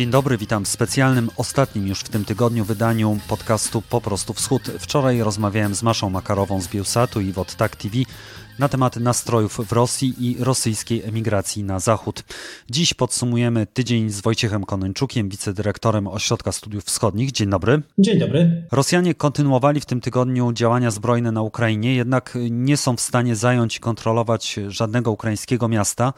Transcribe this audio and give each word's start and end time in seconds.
Dzień 0.00 0.10
dobry, 0.10 0.38
witam 0.38 0.64
w 0.64 0.68
specjalnym, 0.68 1.30
ostatnim 1.36 1.86
już 1.86 2.00
w 2.00 2.08
tym 2.08 2.24
tygodniu 2.24 2.64
wydaniu 2.64 3.18
podcastu 3.28 3.82
Po 3.90 4.00
prostu 4.00 4.32
Wschód. 4.34 4.62
Wczoraj 4.62 5.20
rozmawiałem 5.20 5.74
z 5.74 5.82
Maszą 5.82 6.10
Makarową 6.10 6.60
z 6.60 6.68
Bielsatu 6.68 7.20
i 7.20 7.32
Wodtak 7.32 7.76
TV 7.76 7.96
na 8.58 8.68
temat 8.68 8.96
nastrojów 8.96 9.60
w 9.68 9.72
Rosji 9.72 10.14
i 10.18 10.44
rosyjskiej 10.44 11.02
emigracji 11.02 11.64
na 11.64 11.80
zachód. 11.80 12.24
Dziś 12.70 12.94
podsumujemy 12.94 13.66
tydzień 13.66 14.10
z 14.10 14.20
Wojciechem 14.20 14.64
Konończukiem, 14.64 15.28
wicedyrektorem 15.28 16.06
Ośrodka 16.06 16.52
Studiów 16.52 16.84
Wschodnich. 16.84 17.32
Dzień 17.32 17.50
dobry. 17.50 17.82
Dzień 17.98 18.18
dobry. 18.18 18.62
Rosjanie 18.72 19.14
kontynuowali 19.14 19.80
w 19.80 19.86
tym 19.86 20.00
tygodniu 20.00 20.52
działania 20.52 20.90
zbrojne 20.90 21.32
na 21.32 21.42
Ukrainie, 21.42 21.94
jednak 21.94 22.38
nie 22.50 22.76
są 22.76 22.96
w 22.96 23.00
stanie 23.00 23.36
zająć 23.36 23.76
i 23.76 23.80
kontrolować 23.80 24.58
żadnego 24.68 25.10
ukraińskiego 25.10 25.68
miasta. 25.68 26.12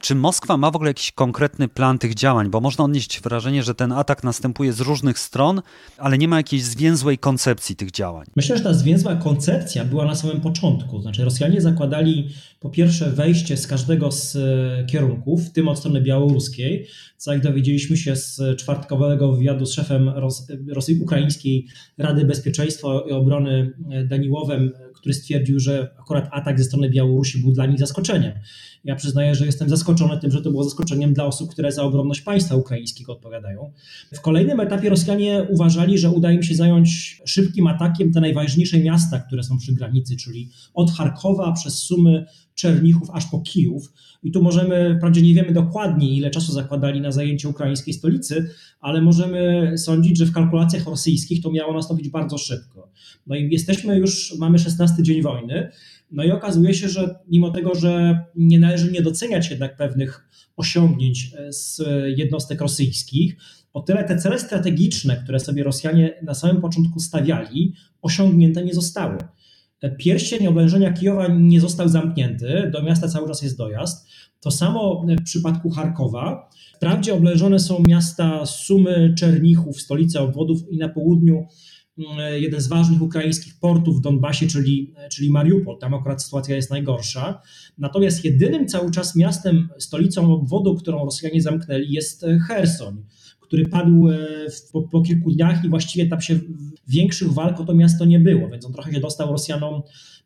Czy 0.00 0.14
Moskwa 0.14 0.56
ma 0.56 0.70
w 0.70 0.76
ogóle 0.76 0.90
jakiś 0.90 1.12
konkretny 1.12 1.68
plan 1.68 1.98
tych 1.98 2.14
działań? 2.14 2.50
Bo 2.50 2.60
można 2.60 2.84
odnieść 2.84 3.20
wrażenie, 3.20 3.62
że 3.62 3.74
ten 3.74 3.92
atak 3.92 4.24
następuje 4.24 4.72
z 4.72 4.80
różnych 4.80 5.18
stron, 5.18 5.62
ale 5.98 6.18
nie 6.18 6.28
ma 6.28 6.36
jakiejś 6.36 6.62
zwięzłej 6.62 7.18
koncepcji 7.18 7.76
tych 7.76 7.90
działań. 7.90 8.26
Myślę, 8.36 8.56
że 8.56 8.62
ta 8.62 8.74
zwięzła 8.74 9.16
koncepcja 9.16 9.84
była 9.84 10.04
na 10.04 10.14
samym 10.14 10.40
początku. 10.40 11.02
Znaczy, 11.02 11.24
Rosjanie 11.24 11.60
zakładali 11.60 12.28
po 12.60 12.70
pierwsze 12.70 13.10
wejście 13.10 13.56
z 13.56 13.66
każdego 13.66 14.12
z 14.12 14.36
e, 14.36 14.86
kierunków, 14.86 15.42
w 15.42 15.52
tym 15.52 15.68
od 15.68 15.78
strony 15.78 16.00
białoruskiej, 16.00 16.86
co 17.16 17.32
jak 17.32 17.42
dowiedzieliśmy 17.42 17.96
się 17.96 18.16
z 18.16 18.40
czwartkowego 18.58 19.32
wywiadu 19.32 19.66
z 19.66 19.72
szefem 19.72 20.08
Ros 20.08 20.46
Rosji 20.68 21.00
Ukraińskiej 21.02 21.66
Rady 21.98 22.24
Bezpieczeństwa 22.24 22.88
i 23.08 23.12
Obrony 23.12 23.72
e, 23.90 24.04
Daniłowem, 24.04 24.72
który 25.00 25.14
stwierdził, 25.14 25.60
że 25.60 25.94
akurat 25.98 26.28
atak 26.32 26.58
ze 26.58 26.64
strony 26.64 26.90
Białorusi 26.90 27.38
był 27.38 27.52
dla 27.52 27.66
nich 27.66 27.78
zaskoczeniem. 27.78 28.32
Ja 28.84 28.96
przyznaję, 28.96 29.34
że 29.34 29.46
jestem 29.46 29.68
zaskoczony 29.68 30.20
tym, 30.20 30.30
że 30.30 30.42
to 30.42 30.50
było 30.50 30.64
zaskoczeniem 30.64 31.14
dla 31.14 31.24
osób, 31.24 31.50
które 31.50 31.72
za 31.72 31.82
obronność 31.82 32.20
państwa 32.20 32.56
ukraińskiego 32.56 33.12
odpowiadają. 33.12 33.72
W 34.14 34.20
kolejnym 34.20 34.60
etapie 34.60 34.88
Rosjanie 34.88 35.46
uważali, 35.48 35.98
że 35.98 36.10
uda 36.10 36.32
im 36.32 36.42
się 36.42 36.54
zająć 36.54 37.20
szybkim 37.24 37.66
atakiem 37.66 38.12
te 38.12 38.20
najważniejsze 38.20 38.78
miasta, 38.78 39.18
które 39.18 39.42
są 39.42 39.58
przy 39.58 39.72
granicy, 39.72 40.16
czyli 40.16 40.50
od 40.74 40.90
Charkowa 40.90 41.52
przez 41.52 41.74
Sumy, 41.74 42.26
Czernichów 42.60 43.10
aż 43.10 43.26
po 43.26 43.40
Kijów. 43.40 43.92
I 44.22 44.32
tu 44.32 44.42
możemy, 44.42 44.94
wprawdzie 44.96 45.22
nie 45.22 45.34
wiemy 45.34 45.52
dokładnie, 45.52 46.16
ile 46.16 46.30
czasu 46.30 46.52
zakładali 46.52 47.00
na 47.00 47.12
zajęcie 47.12 47.48
ukraińskiej 47.48 47.94
stolicy, 47.94 48.50
ale 48.80 49.02
możemy 49.02 49.72
sądzić, 49.78 50.18
że 50.18 50.26
w 50.26 50.32
kalkulacjach 50.32 50.86
rosyjskich 50.86 51.42
to 51.42 51.50
miało 51.50 51.74
nastąpić 51.74 52.08
bardzo 52.08 52.38
szybko. 52.38 52.92
No 53.26 53.36
i 53.36 53.50
jesteśmy 53.50 53.98
już, 53.98 54.34
mamy 54.38 54.58
16 54.58 55.02
dzień 55.02 55.22
wojny. 55.22 55.70
No 56.10 56.24
i 56.24 56.30
okazuje 56.30 56.74
się, 56.74 56.88
że 56.88 57.14
mimo 57.28 57.50
tego, 57.50 57.74
że 57.74 58.24
nie 58.36 58.58
należy 58.58 58.92
nie 58.92 59.02
doceniać 59.02 59.50
jednak 59.50 59.76
pewnych 59.76 60.28
osiągnięć 60.56 61.32
e, 61.38 61.52
z 61.52 61.82
jednostek 62.16 62.60
rosyjskich, 62.60 63.36
o 63.72 63.80
tyle 63.80 64.04
te 64.04 64.16
cele 64.16 64.38
strategiczne, 64.38 65.16
które 65.16 65.40
sobie 65.40 65.62
Rosjanie 65.62 66.14
na 66.22 66.34
samym 66.34 66.62
początku 66.62 67.00
stawiali, 67.00 67.74
osiągnięte 68.02 68.64
nie 68.64 68.74
zostały. 68.74 69.18
Pierścień 69.98 70.46
oblężenia 70.46 70.92
Kijowa 70.92 71.28
nie 71.28 71.60
został 71.60 71.88
zamknięty, 71.88 72.70
do 72.72 72.82
miasta 72.82 73.08
cały 73.08 73.28
czas 73.28 73.42
jest 73.42 73.58
dojazd. 73.58 74.08
To 74.40 74.50
samo 74.50 75.06
w 75.20 75.24
przypadku 75.24 75.70
Charkowa. 75.70 76.50
Wprawdzie 76.76 77.14
oblężone 77.14 77.58
są 77.58 77.82
miasta 77.88 78.46
Sumy, 78.46 79.14
Czernichów, 79.18 79.80
stolice 79.80 80.20
obwodów 80.20 80.58
i 80.70 80.78
na 80.78 80.88
południu 80.88 81.46
mm, 81.98 82.42
jeden 82.42 82.60
z 82.60 82.68
ważnych 82.68 83.02
ukraińskich 83.02 83.58
portów 83.60 83.98
w 83.98 84.00
Donbasie, 84.00 84.46
czyli, 84.46 84.94
czyli 85.10 85.30
Mariupol. 85.30 85.78
Tam 85.78 85.94
akurat 85.94 86.22
sytuacja 86.22 86.56
jest 86.56 86.70
najgorsza. 86.70 87.42
Natomiast 87.78 88.24
jedynym 88.24 88.68
cały 88.68 88.90
czas 88.90 89.16
miastem, 89.16 89.68
stolicą 89.78 90.34
obwodu, 90.34 90.74
którą 90.74 91.04
Rosjanie 91.04 91.42
zamknęli, 91.42 91.92
jest 91.92 92.26
Hersoń 92.48 93.04
który 93.50 93.66
padł 93.66 94.08
e, 94.08 94.18
po, 94.72 94.82
po, 94.82 95.02
kilku 95.02 95.30
dniach 95.30 95.64
i 95.64 95.68
właściwie 95.68 96.06
tam 96.06 96.20
się 96.20 96.40
większych 96.88 97.32
walk 97.32 97.60
o 97.60 97.64
to 97.64 97.74
miasto 97.74 98.04
nie 98.04 98.20
było, 98.20 98.48
więc 98.48 98.66
on 98.66 98.72
trochę 98.72 98.92
się 98.92 99.00
dostał 99.00 99.32
Rosjanom 99.32 99.82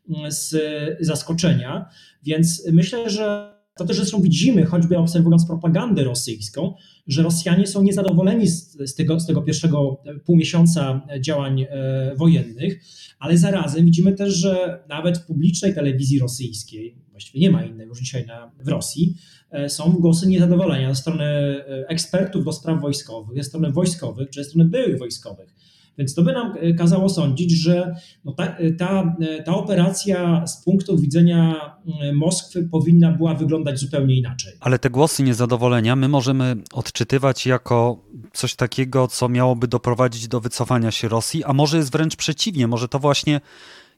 mm, 0.09 0.31
z 0.31 0.55
zaskoczenia. 0.99 1.85
Więc 2.23 2.67
myślę, 2.71 3.09
że 3.09 3.55
to 3.77 3.85
też 3.85 3.97
zresztą 3.97 4.21
widzimy, 4.21 4.65
choćby 4.65 4.97
obserwując 4.97 5.47
propagandę 5.47 6.03
rosyjską, 6.03 6.73
że 7.07 7.23
Rosjanie 7.23 7.67
są 7.67 7.83
niezadowoleni 7.83 8.47
z, 8.47 8.77
z, 8.89 8.95
tego, 8.95 9.19
z 9.19 9.27
tego 9.27 9.41
pierwszego 9.41 10.01
pół 10.25 10.35
miesiąca 10.35 11.01
działań 11.19 11.61
e, 11.61 12.15
wojennych, 12.15 12.83
ale 13.19 13.37
zarazem 13.37 13.85
widzimy 13.85 14.13
też, 14.13 14.33
że 14.33 14.83
nawet 14.89 15.17
w 15.17 15.25
publicznej 15.25 15.75
telewizji 15.75 16.19
rosyjskiej, 16.19 16.95
właściwie 17.15 17.39
nie 17.39 17.51
ma 17.51 17.63
innej 17.63 17.87
już 17.87 17.99
dzisiaj 17.99 18.25
na, 18.25 18.51
w 18.59 18.67
Rosji, 18.67 19.15
e, 19.51 19.69
są 19.69 19.91
głosy 19.91 20.27
niezadowolenia 20.27 20.93
ze 20.93 21.01
strony 21.01 21.23
e, 21.23 21.87
ekspertów 21.87 22.45
do 22.45 22.53
spraw 22.53 22.81
wojskowych, 22.81 23.37
ze 23.37 23.43
strony 23.43 23.71
wojskowych 23.71 24.29
czy 24.29 24.43
ze 24.43 24.49
strony 24.49 24.69
byłych 24.69 24.99
wojskowych. 24.99 25.55
Więc 25.97 26.15
to 26.15 26.23
by 26.23 26.33
nam 26.33 26.53
e, 26.59 26.73
kazało 26.73 27.09
sądzić, 27.09 27.51
że 27.51 27.95
no 28.25 28.31
ta, 28.31 28.57
ta, 28.77 29.15
ta 29.45 29.55
operacja 29.55 30.47
z 30.47 30.63
punktu 30.63 30.97
widzenia 30.97 31.75
Moskwy 32.13 32.63
powinna 32.71 33.11
była 33.11 33.33
wyglądać 33.33 33.79
zupełnie 33.79 34.15
inaczej. 34.15 34.53
Ale 34.59 34.79
te 34.79 34.89
głosy 34.89 35.23
niezadowolenia 35.23 35.95
my 35.95 36.07
możemy 36.07 36.55
odczytywać 36.73 37.45
jako 37.45 38.03
coś 38.33 38.55
takiego, 38.55 39.07
co 39.07 39.29
miałoby 39.29 39.67
doprowadzić 39.67 40.27
do 40.27 40.41
wycofania 40.41 40.91
się 40.91 41.07
Rosji, 41.07 41.43
a 41.43 41.53
może 41.53 41.77
jest 41.77 41.91
wręcz 41.91 42.15
przeciwnie, 42.15 42.67
może 42.67 42.87
to 42.87 42.99
właśnie 42.99 43.41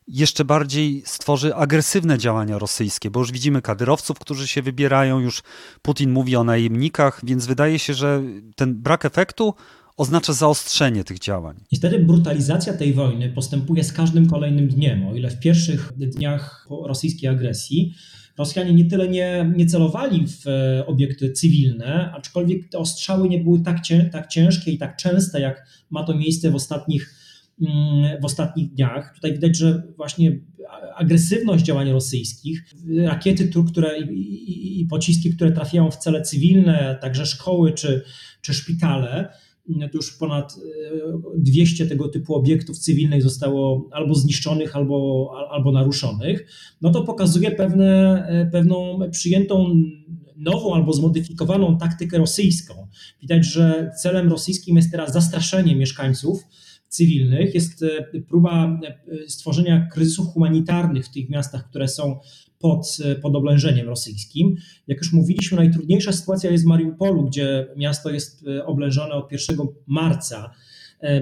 jeszcze 0.08 0.46
bardziej 0.46 1.04
stworzy 1.06 1.56
agresywne 1.56 2.18
działania 2.18 2.60
rosyjskie, 2.60 3.12
bo 3.12 3.20
już 3.20 3.32
widzimy 3.32 3.62
kadyrowców, 3.62 4.20
którzy 4.20 4.48
się 4.48 4.62
wybierają, 4.62 5.20
już 5.20 5.44
Putin 5.82 6.12
mówi 6.12 6.36
o 6.36 6.44
najemnikach, 6.44 7.22
więc 7.24 7.46
wydaje 7.46 7.80
się, 7.80 7.94
że 7.94 8.24
ten 8.56 8.76
brak 8.76 9.06
efektu 9.06 9.54
oznacza 9.98 10.34
zaostrzenie 10.34 11.04
tych 11.04 11.20
działań. 11.20 11.56
Niestety 11.72 12.00
brutalizacja 12.00 12.74
tej 12.74 12.94
wojny 12.94 13.30
postępuje 13.30 13.84
z 13.84 13.94
każdym 13.94 14.30
kolejnym 14.30 14.68
dniem. 14.68 15.08
O 15.08 15.16
ile 15.16 15.30
w 15.30 15.40
pierwszych 15.40 15.94
dniach 15.98 16.68
rosyjskiej 16.86 17.30
agresji 17.30 17.94
Rosjanie 18.38 18.74
nie 18.74 18.86
tyle 18.86 19.08
nie, 19.08 19.52
nie 19.56 19.66
celowali 19.66 20.28
w 20.28 20.48
e, 20.48 20.86
obiekty 20.86 21.32
cywilne, 21.32 22.12
aczkolwiek 22.16 22.70
te 22.70 22.78
ostrzały 22.78 23.30
nie 23.30 23.40
były 23.40 23.60
tak, 23.60 23.82
cię, 23.82 24.10
tak 24.12 24.28
ciężkie 24.28 24.72
i 24.72 24.78
tak 24.78 24.98
częste, 24.98 25.42
jak 25.42 25.68
ma 25.90 26.04
to 26.04 26.18
miejsce 26.18 26.52
w 26.52 26.56
ostatnich 26.56 27.14
w 28.22 28.26
ostatnich 28.26 28.74
dniach. 28.74 29.14
Tutaj 29.16 29.34
widać, 29.34 29.58
że 29.58 29.84
właśnie 29.98 30.40
agresywność 30.96 31.66
działań 31.66 31.92
rosyjskich, 31.92 32.64
rakiety, 32.98 33.52
które 33.68 34.00
i, 34.00 34.88
pociski, 34.90 35.36
które 35.36 35.52
trafiają 35.52 35.92
w 35.92 35.98
cele 35.98 36.22
cywilne, 36.22 36.98
także 37.02 37.26
szkoły 37.26 37.72
czy, 37.72 38.04
czy 38.42 38.54
szpitale, 38.54 39.30
to 39.68 39.98
już 39.98 40.18
ponad 40.18 40.56
200 41.38 41.84
e, 41.84 41.88
tego 41.88 42.08
typu 42.08 42.36
obiektów 42.36 42.78
cywilnych 42.78 43.24
zostało 43.24 43.90
albo 43.92 44.16
zniszczonych, 44.16 44.76
albo, 44.76 45.30
albo 45.52 45.72
naruszonych, 45.72 46.48
no 46.82 46.90
to 46.92 47.04
pokazuje 47.04 47.52
pewne, 47.52 48.24
e, 48.28 48.46
pewną 48.52 49.00
przyjętą 49.12 49.76
nową 50.38 50.76
albo 50.76 50.94
zmodyfikowaną 50.94 51.78
taktykę 51.78 52.18
rosyjską. 52.18 52.88
Widać, 53.22 53.46
że 53.46 53.92
celem 54.02 54.30
rosyjskim 54.30 54.76
jest 54.76 54.92
teraz 54.92 55.14
zastraszenie 55.14 55.76
mieszkańców, 55.76 56.44
cywilnych, 56.90 57.54
jest 57.54 57.84
e, 57.84 58.22
próba 58.22 58.80
e, 58.84 59.30
stworzenia 59.30 59.88
kryzysów 59.92 60.28
humanitarnych 60.28 61.06
w 61.06 61.12
tych 61.12 61.30
miastach, 61.30 61.70
które 61.70 61.88
są 61.88 62.20
pod, 62.60 62.98
e, 63.06 63.16
pod 63.16 63.36
oblężeniem 63.36 63.88
rosyjskim. 63.88 64.56
Jak 64.88 64.98
już 64.98 65.14
mówiliśmy, 65.14 65.58
najtrudniejsza 65.58 66.12
sytuacja 66.12 66.52
jest 66.52 66.64
w 66.64 66.68
Mariupolu, 66.68 67.24
gdzie 67.24 67.68
miasto 67.78 68.10
jest 68.10 68.46
oblężone 68.66 69.14
od 69.14 69.32
1 69.32 69.58
marca. 69.88 70.52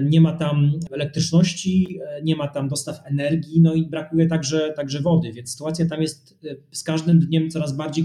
Nie 0.02 0.20
ma 0.20 0.32
tam 0.32 0.72
elektryczności, 0.92 1.98
nie 2.22 2.36
ma 2.36 2.48
tam 2.48 2.68
dostaw 2.68 3.00
energii, 3.04 3.60
no 3.60 3.74
i 3.74 3.86
brakuje 3.86 4.26
także, 4.26 4.72
także 4.76 5.00
wody, 5.00 5.32
więc 5.32 5.52
sytuacja 5.52 5.86
tam 5.86 6.02
jest 6.02 6.38
z 6.72 6.82
każdym 6.82 7.18
dniem 7.20 7.50
coraz 7.50 7.76
bardziej 7.76 8.04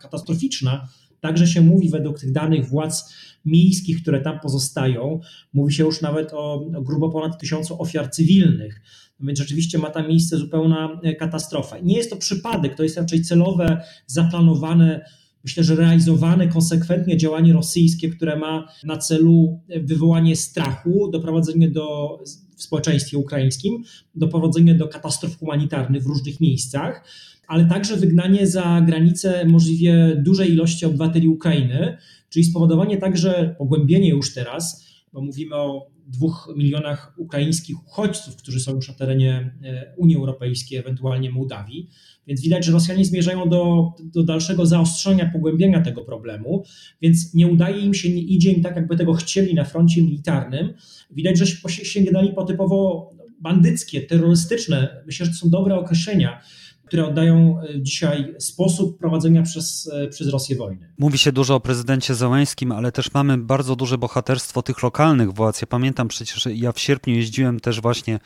katastroficzna. 0.00 0.88
Także 1.20 1.46
się 1.46 1.60
mówi 1.60 1.90
według 1.90 2.20
tych 2.20 2.32
danych 2.32 2.68
władz 2.68 3.14
miejskich, 3.44 4.02
które 4.02 4.20
tam 4.20 4.40
pozostają, 4.40 5.20
mówi 5.52 5.74
się 5.74 5.84
już 5.84 6.00
nawet 6.00 6.32
o, 6.32 6.54
o 6.54 6.82
grubo 6.82 7.10
ponad 7.10 7.40
tysiącu 7.40 7.82
ofiar 7.82 8.10
cywilnych. 8.10 8.80
No 9.20 9.26
więc 9.26 9.38
rzeczywiście 9.38 9.78
ma 9.78 9.90
tam 9.90 10.08
miejsce 10.08 10.36
zupełna 10.36 11.00
e, 11.02 11.14
katastrofa. 11.14 11.78
Nie 11.78 11.96
jest 11.96 12.10
to 12.10 12.16
przypadek, 12.16 12.74
to 12.74 12.82
jest 12.82 12.96
raczej 12.96 13.22
celowe, 13.22 13.82
zaplanowane, 14.06 15.04
myślę, 15.44 15.64
że 15.64 15.76
realizowane 15.76 16.48
konsekwentnie 16.48 17.16
działanie 17.16 17.52
rosyjskie, 17.52 18.08
które 18.08 18.36
ma 18.36 18.68
na 18.84 18.96
celu 18.96 19.60
wywołanie 19.82 20.36
strachu, 20.36 21.10
doprowadzenie 21.10 21.70
do 21.70 22.18
w 22.56 22.62
społeczeństwie 22.62 23.18
ukraińskim, 23.18 23.84
doprowadzenie 24.14 24.74
do 24.74 24.88
katastrof 24.88 25.38
humanitarnych 25.38 26.02
w 26.02 26.06
różnych 26.06 26.40
miejscach 26.40 27.04
ale 27.46 27.64
także 27.64 27.96
wygnanie 27.96 28.46
za 28.46 28.82
granicę 28.86 29.44
możliwie 29.44 30.22
dużej 30.24 30.52
ilości 30.52 30.86
obywateli 30.86 31.28
Ukrainy, 31.28 31.96
czyli 32.28 32.44
spowodowanie 32.44 32.96
także, 32.96 33.54
pogłębienie 33.58 34.08
już 34.08 34.34
teraz, 34.34 34.84
bo 35.14 35.20
mówimy 35.20 35.54
o 35.54 35.90
dwóch 36.06 36.54
milionach 36.56 37.14
ukraińskich 37.16 37.86
uchodźców, 37.86 38.36
którzy 38.36 38.60
są 38.60 38.74
już 38.74 38.88
na 38.88 38.94
terenie 38.94 39.58
e, 39.64 39.94
Unii 39.96 40.16
Europejskiej, 40.16 40.78
ewentualnie 40.78 41.30
Mołdawii. 41.30 41.88
Więc 42.26 42.40
widać, 42.40 42.64
że 42.64 42.72
Rosjanie 42.72 43.04
zmierzają 43.04 43.48
do, 43.48 43.92
do 44.04 44.22
dalszego 44.22 44.66
zaostrzenia, 44.66 45.30
pogłębienia 45.32 45.82
tego 45.82 46.04
problemu, 46.04 46.64
więc 47.02 47.34
nie 47.34 47.46
udaje 47.46 47.80
im 47.80 47.94
się, 47.94 48.08
nie 48.08 48.22
idzie 48.22 48.52
im 48.52 48.62
tak, 48.62 48.76
jakby 48.76 48.96
tego 48.96 49.12
chcieli 49.12 49.54
na 49.54 49.64
froncie 49.64 50.02
militarnym. 50.02 50.74
Widać, 51.10 51.38
że 51.38 51.46
sięgnęli 51.68 52.32
po 52.32 52.44
typowo 52.44 53.10
bandyckie, 53.40 54.00
terrorystyczne, 54.00 55.02
myślę, 55.06 55.26
że 55.26 55.32
to 55.32 55.38
są 55.38 55.50
dobre 55.50 55.74
określenia, 55.74 56.40
które 56.86 57.06
oddają 57.06 57.60
e, 57.60 57.82
dzisiaj 57.82 58.34
sposób 58.38 58.98
prowadzenia 58.98 59.42
przez, 59.42 59.90
e, 59.92 60.08
przez 60.08 60.28
Rosję 60.28 60.56
wojny. 60.56 60.92
Mówi 60.98 61.18
się 61.18 61.32
dużo 61.32 61.54
o 61.54 61.60
prezydencie 61.60 62.14
Zełęskim, 62.14 62.72
ale 62.72 62.92
też 62.92 63.14
mamy 63.14 63.38
bardzo 63.38 63.76
duże 63.76 63.98
bohaterstwo 63.98 64.62
tych 64.62 64.82
lokalnych 64.82 65.32
władz. 65.32 65.60
Ja 65.60 65.66
pamiętam 65.66 66.08
przecież, 66.08 66.48
ja 66.54 66.72
w 66.72 66.80
sierpniu 66.80 67.14
jeździłem 67.14 67.60
też 67.60 67.80
właśnie 67.80 68.18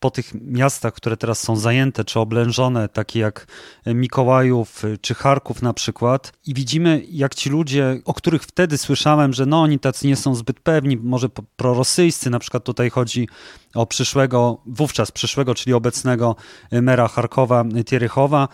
po 0.00 0.10
tych 0.10 0.34
miastach, 0.34 0.94
które 0.94 1.16
teraz 1.16 1.40
są 1.40 1.56
zajęte 1.56 2.04
czy 2.04 2.20
oblężone, 2.20 2.88
takie 2.88 3.20
jak 3.20 3.46
Mikołajów 3.86 4.82
czy 5.00 5.14
Charków 5.14 5.62
na 5.62 5.72
przykład, 5.72 6.32
i 6.46 6.54
widzimy, 6.54 7.02
jak 7.10 7.34
ci 7.34 7.50
ludzie, 7.50 8.00
o 8.04 8.14
których 8.14 8.42
wtedy 8.42 8.78
słyszałem, 8.78 9.32
że 9.32 9.46
no 9.46 9.62
oni 9.62 9.78
tacy 9.78 10.06
nie 10.06 10.16
są 10.16 10.34
zbyt 10.34 10.60
pewni, 10.60 10.96
może 10.96 11.28
prorosyjscy, 11.56 12.30
na 12.30 12.38
przykład 12.38 12.64
tutaj 12.64 12.90
chodzi 12.90 13.28
o 13.74 13.86
przyszłego, 13.86 14.62
wówczas 14.66 15.12
przyszłego, 15.12 15.54
czyli 15.54 15.74
obecnego 15.74 16.36
mera 16.72 17.08
Charkowa, 17.08 17.64
Tierychowa, 17.86 18.48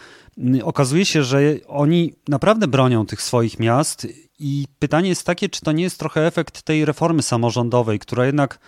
okazuje 0.63 1.07
się, 1.07 1.25
że 1.25 1.41
oni 1.67 2.15
naprawdę 2.29 2.69
bronią 2.69 3.07
tych 3.07 3.23
swoich 3.23 3.59
miast 3.59 4.07
i 4.39 4.67
pytanie 4.79 5.09
jest 5.09 5.27
takie, 5.27 5.49
czy 5.49 5.61
to 5.61 5.73
nie 5.73 5.83
jest 5.83 5.99
trochę 5.99 6.27
efekt 6.27 6.63
tej 6.63 6.85
reformy 6.85 7.23
samorządowej, 7.23 7.99
która 7.99 8.27
jednak 8.27 8.59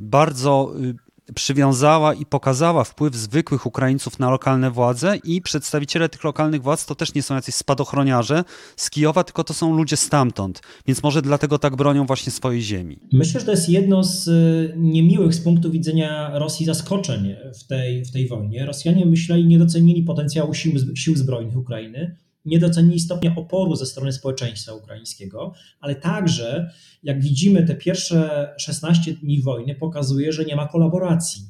bardzo 0.00 0.72
y, 0.80 1.07
przywiązała 1.34 2.14
i 2.14 2.26
pokazała 2.26 2.84
wpływ 2.84 3.14
zwykłych 3.14 3.66
Ukraińców 3.66 4.18
na 4.18 4.30
lokalne 4.30 4.70
władze 4.70 5.18
i 5.24 5.42
przedstawiciele 5.42 6.08
tych 6.08 6.24
lokalnych 6.24 6.62
władz 6.62 6.86
to 6.86 6.94
też 6.94 7.14
nie 7.14 7.22
są 7.22 7.34
jacyś 7.34 7.54
spadochroniarze 7.54 8.44
z 8.76 8.90
Kijowa, 8.90 9.24
tylko 9.24 9.44
to 9.44 9.54
są 9.54 9.76
ludzie 9.76 9.96
stamtąd. 9.96 10.60
Więc 10.86 11.02
może 11.02 11.22
dlatego 11.22 11.58
tak 11.58 11.76
bronią 11.76 12.06
właśnie 12.06 12.32
swojej 12.32 12.62
ziemi. 12.62 12.98
Myślę, 13.12 13.40
że 13.40 13.46
to 13.46 13.52
jest 13.52 13.68
jedno 13.68 14.04
z 14.04 14.28
y, 14.28 14.74
niemiłych 14.76 15.34
z 15.34 15.40
punktu 15.40 15.70
widzenia 15.70 16.38
Rosji 16.38 16.66
zaskoczeń 16.66 17.34
w 17.60 17.66
tej, 17.66 18.04
w 18.04 18.10
tej 18.10 18.28
wojnie. 18.28 18.66
Rosjanie 18.66 19.06
myśleli, 19.06 19.46
nie 19.46 19.58
docenili 19.58 20.02
potencjału 20.02 20.54
sił, 20.54 20.72
sił 20.94 21.16
zbrojnych 21.16 21.56
Ukrainy 21.56 22.16
nie 22.48 22.58
docenili 22.58 23.00
stopnia 23.00 23.34
oporu 23.36 23.76
ze 23.76 23.86
strony 23.86 24.12
społeczeństwa 24.12 24.74
ukraińskiego, 24.74 25.52
ale 25.80 25.94
także, 25.94 26.70
jak 27.02 27.20
widzimy, 27.22 27.66
te 27.66 27.74
pierwsze 27.74 28.48
16 28.58 29.12
dni 29.12 29.42
wojny 29.42 29.74
pokazuje, 29.74 30.32
że 30.32 30.44
nie 30.44 30.56
ma 30.56 30.68
kolaboracji. 30.68 31.42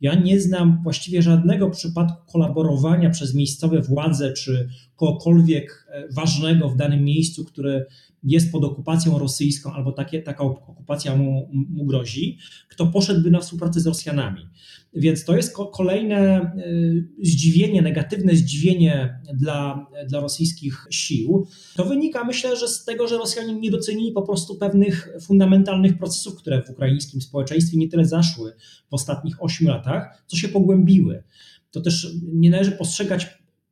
Ja 0.00 0.14
nie 0.14 0.40
znam 0.40 0.80
właściwie 0.82 1.22
żadnego 1.22 1.70
przypadku 1.70 2.32
kolaborowania 2.32 3.10
przez 3.10 3.34
miejscowe 3.34 3.82
władze 3.82 4.32
czy 4.32 4.68
kogokolwiek 4.96 5.86
e, 5.90 6.08
ważnego 6.12 6.68
w 6.68 6.76
danym 6.76 7.04
miejscu, 7.04 7.44
które 7.44 7.86
jest 8.22 8.52
pod 8.52 8.64
okupacją 8.64 9.18
rosyjską 9.18 9.72
albo 9.72 9.92
takie, 9.92 10.22
taka 10.22 10.44
okupacja 10.44 11.16
mu, 11.16 11.48
mu 11.52 11.86
grozi, 11.86 12.38
kto 12.68 12.86
poszedłby 12.86 13.30
na 13.30 13.40
współpracę 13.40 13.80
z 13.80 13.86
Rosjanami. 13.86 14.48
Więc 14.94 15.24
to 15.24 15.36
jest 15.36 15.56
kolejne 15.72 16.52
y, 16.58 17.08
zdziwienie, 17.22 17.82
negatywne 17.82 18.36
zdziwienie 18.36 19.20
dla, 19.34 19.86
dla 20.08 20.20
rosyjskich 20.20 20.86
sił. 20.90 21.46
To 21.76 21.84
wynika, 21.84 22.24
myślę, 22.24 22.56
że 22.56 22.68
z 22.68 22.84
tego, 22.84 23.08
że 23.08 23.18
Rosjanie 23.18 23.54
nie 23.54 23.70
docenili 23.70 24.12
po 24.12 24.22
prostu 24.22 24.54
pewnych 24.54 25.08
fundamentalnych 25.20 25.98
procesów, 25.98 26.36
które 26.36 26.62
w 26.62 26.70
ukraińskim 26.70 27.20
społeczeństwie 27.20 27.76
nie 27.78 27.88
tyle 27.88 28.04
zaszły 28.04 28.52
w 28.90 28.94
ostatnich 28.94 29.42
ośmiu 29.42 29.68
latach, 29.68 30.22
co 30.26 30.36
się 30.36 30.48
pogłębiły. 30.48 31.22
To 31.70 31.80
też 31.80 32.12
nie 32.32 32.50
należy 32.50 32.72
postrzegać 32.72 33.26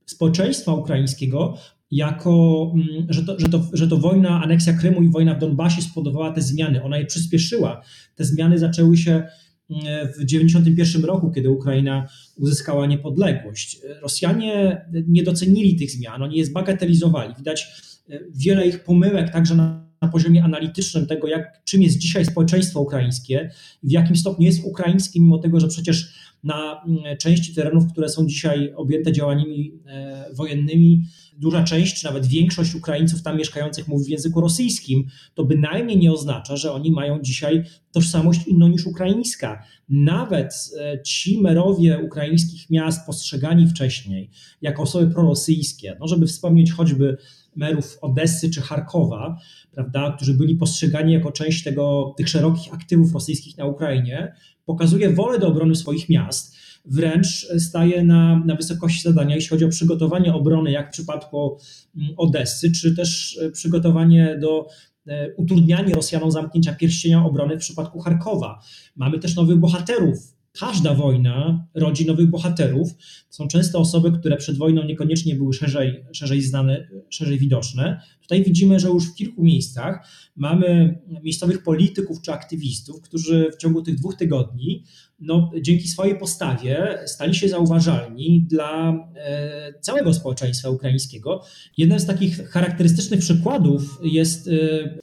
społeczeństwa 0.07 0.75
ukraińskiego 0.75 1.59
jako, 1.91 2.73
mm, 2.75 3.07
że 3.09 3.25
to, 3.25 3.41
że, 3.41 3.49
to, 3.49 3.65
że 3.73 3.89
to 3.89 3.97
wojna, 3.97 4.43
aneksja 4.43 4.73
Krymu 4.73 5.03
i 5.03 5.09
wojna 5.09 5.35
w 5.35 5.39
Donbasie 5.39 5.83
spowodowała 5.83 6.33
te 6.33 6.43
zmiany. 6.43 6.83
Ona 6.83 6.99
je 6.99 7.07
przyspieszyła. 7.07 7.83
Te 8.15 8.25
zmiany 8.25 8.59
zaczęły 8.59 8.97
się 8.97 9.13
mm, 9.13 10.09
w 10.09 10.27
1991 10.27 11.05
roku, 11.05 11.31
kiedy 11.31 11.51
Ukraina 11.51 12.09
uzyskała 12.37 12.87
niepodległość. 12.87 13.81
Rosjanie 14.03 14.85
nie 15.09 15.23
docenili 15.23 15.77
tych 15.77 15.91
zmian, 15.91 16.23
oni 16.23 16.37
je 16.37 16.47
zbagatelizowali. 16.47 17.35
Widać 17.39 17.67
e, 18.11 18.21
wiele 18.35 18.69
ich 18.69 18.85
pomyłek 18.85 19.33
także 19.33 19.55
na, 19.55 19.85
na 20.03 20.09
poziomie 20.09 20.45
analitycznym 20.45 21.07
tego, 21.07 21.29
jak, 21.29 21.65
czym 21.65 21.83
jest 21.83 21.99
dzisiaj 21.99 22.25
społeczeństwo 22.25 22.81
ukraińskie, 22.81 23.51
w 23.83 23.91
jakim 23.91 24.17
stopniu 24.17 24.47
jest 24.47 24.65
ukraińskie, 24.65 25.21
mimo 25.21 25.39
tego, 25.39 25.61
że 25.61 25.69
przecież 25.69 26.15
na 26.45 26.83
mm, 26.87 27.17
części 27.19 27.55
terenów, 27.55 27.93
które 27.93 28.09
są 28.09 28.27
dzisiaj 28.27 28.73
objęte 28.77 29.13
działaniami 29.13 29.73
e, 29.87 30.27
wojennymi, 30.35 31.03
duża 31.39 31.65
część, 31.65 32.01
czy 32.01 32.05
nawet 32.05 32.27
większość 32.27 32.75
Ukraińców 32.75 33.23
tam 33.23 33.39
mieszkających 33.39 33.89
mówi 33.89 34.05
w 34.05 34.09
języku 34.09 34.41
rosyjskim, 34.41 35.07
to 35.35 35.45
bynajmniej 35.45 35.99
nie 35.99 36.13
oznacza, 36.13 36.57
że 36.57 36.73
oni 36.73 36.91
mają 36.91 37.21
dzisiaj 37.23 37.65
tożsamość 37.93 38.47
inną 38.47 38.69
niż 38.69 38.87
ukraińska. 38.87 39.63
Nawet 39.89 40.55
e, 40.81 41.03
ci 41.03 41.41
merowie 41.41 41.99
ukraińskich 41.99 42.71
miast 42.71 43.07
postrzegani 43.07 43.67
wcześniej 43.67 44.31
jako 44.63 44.83
osoby 44.83 45.15
prorosyjskie, 45.15 45.97
no 46.01 46.09
żeby 46.09 46.27
wspomnieć 46.27 46.73
choćby 46.73 47.17
merów 47.57 47.99
Odessy 48.01 48.51
czy 48.51 48.61
Charkowa, 48.61 49.39
prawda, 49.73 50.13
którzy 50.17 50.35
byli 50.35 50.57
postrzegani 50.57 51.13
jako 51.13 51.33
część 51.33 51.65
tego, 51.65 52.15
tych 52.17 52.29
szerokich 52.29 52.75
aktywów 52.75 53.15
rosyjskich 53.15 53.59
na 53.59 53.67
Ukrainie, 53.67 54.35
pokazuje 54.65 55.13
wolę 55.13 55.39
do 55.39 55.49
obrony 55.49 55.75
swoich 55.75 56.09
miast, 56.09 56.57
wręcz 56.85 57.49
staje 57.59 58.05
na, 58.05 58.43
na 58.47 58.55
wysokości 58.55 59.03
zadania, 59.03 59.35
jeśli 59.35 59.51
chodzi 59.51 59.65
o 59.65 59.69
przygotowanie 59.69 60.35
obrony, 60.35 60.71
jak 60.71 60.89
w 60.89 60.93
przypadku 60.93 61.59
mm, 61.97 62.15
Odessy, 62.17 62.73
czy 62.73 62.97
też 62.97 63.39
e, 63.43 63.51
przygotowanie 63.51 64.39
do 64.41 64.69
e, 65.07 65.35
utrudnianie 65.35 65.95
Rosjanom 65.95 66.31
zamknięcia 66.31 66.75
pierścienia 66.75 67.25
obrony 67.25 67.57
w 67.57 67.61
przypadku 67.61 68.01
Charkowa. 68.01 68.61
Mamy 68.97 69.19
też 69.19 69.37
nowych 69.37 69.57
bohaterów 69.57 70.34
każda 70.59 70.95
wojna 70.95 71.67
rodzi 71.75 72.07
nowych 72.07 72.31
bohaterów. 72.31 72.89
Są 73.31 73.49
często 73.49 73.79
osoby, 73.79 74.13
które 74.13 74.37
przed 74.37 74.59
wojną 74.59 74.85
niekoniecznie 74.85 75.35
były 75.35 75.53
szerzej, 75.53 76.05
szerzej 76.13 76.43
znane, 76.43 76.89
szerzej 77.11 77.39
widoczne. 77.39 78.01
Tutaj 78.23 78.45
widzimy, 78.45 78.81
że 78.81 78.89
już 78.89 79.11
w 79.11 79.15
kilku 79.15 79.45
miejscach 79.45 80.09
mamy 80.37 80.99
miejscowych 81.23 81.63
polityków 81.63 82.23
czy 82.23 82.33
aktywistów, 82.33 83.01
którzy 83.01 83.51
w 83.53 83.57
ciągu 83.57 83.83
tych 83.83 83.95
dwóch 83.95 84.17
tygodni 84.17 84.85
no, 85.21 85.51
dzięki 85.63 85.89
swojej 85.89 86.19
postawie 86.19 86.99
stali 87.07 87.35
się 87.35 87.49
zauważalni 87.49 88.47
dla 88.49 88.93
e, 89.17 89.75
całego 89.81 90.15
społeczeństwa 90.15 90.71
ukraińskiego. 90.71 91.43
Jeden 91.77 92.01
z 92.01 92.07
takich 92.07 92.49
charakterystycznych 92.49 93.21
przykładów 93.21 94.01
jest 94.03 94.49
e, 94.49 94.51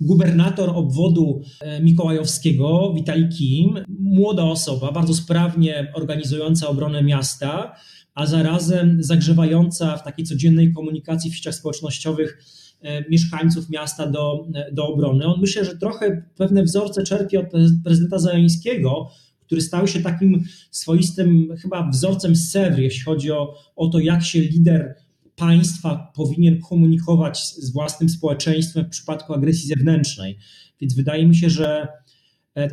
gubernator 0.02 0.70
obwodu 0.70 1.42
e, 1.60 1.82
mikołajowskiego, 1.82 2.94
Witalij 2.96 3.30
Kim, 3.30 3.80
młoda 4.12 4.44
osoba, 4.44 4.92
bardzo 4.92 5.14
sprawnie 5.14 5.92
organizująca 5.94 6.68
obronę 6.68 7.04
miasta, 7.04 7.76
a 8.14 8.26
zarazem 8.26 9.04
zagrzewająca 9.04 9.98
w 9.98 10.04
takiej 10.04 10.26
codziennej 10.26 10.74
komunikacji 10.74 11.32
w 11.32 11.36
sieciach 11.36 11.56
społecznościowych 11.56 12.44
e, 12.82 13.10
mieszkańców 13.10 13.70
miasta 13.70 14.08
do, 14.08 14.48
do 14.72 14.88
obrony. 14.88 15.26
On 15.26 15.42
myślę, 15.42 15.66
że 15.66 15.78
trochę 15.78 16.24
pewne 16.36 16.64
wzorce 16.64 17.04
czerpie 17.04 17.40
od 17.40 17.46
prezydenta 17.84 18.20
Zeleńskiego, 18.20 19.10
który 19.46 19.62
stał 19.62 19.88
się 19.88 20.02
takim 20.02 20.44
swoistym 20.72 21.56
chyba 21.62 21.90
wzorcem 21.90 22.36
z 22.36 22.52
Sewry, 22.52 22.84
jeśli 22.84 23.02
chodzi 23.04 23.32
o, 23.32 23.56
o 23.76 23.88
to, 23.88 24.00
jak 24.00 24.24
się 24.24 24.40
lider 24.40 24.96
państwa 25.36 26.12
powinien 26.16 26.62
komunikować 26.62 27.44
z 27.44 27.72
własnym 27.72 28.10
społeczeństwem 28.10 28.86
w 28.86 28.90
przypadku 28.90 29.34
agresji 29.34 29.68
zewnętrznej. 29.68 30.38
Więc 30.82 30.94
wydaje 30.94 31.26
mi 31.26 31.36
się, 31.36 31.50
że 31.50 31.82
e, 31.82 31.88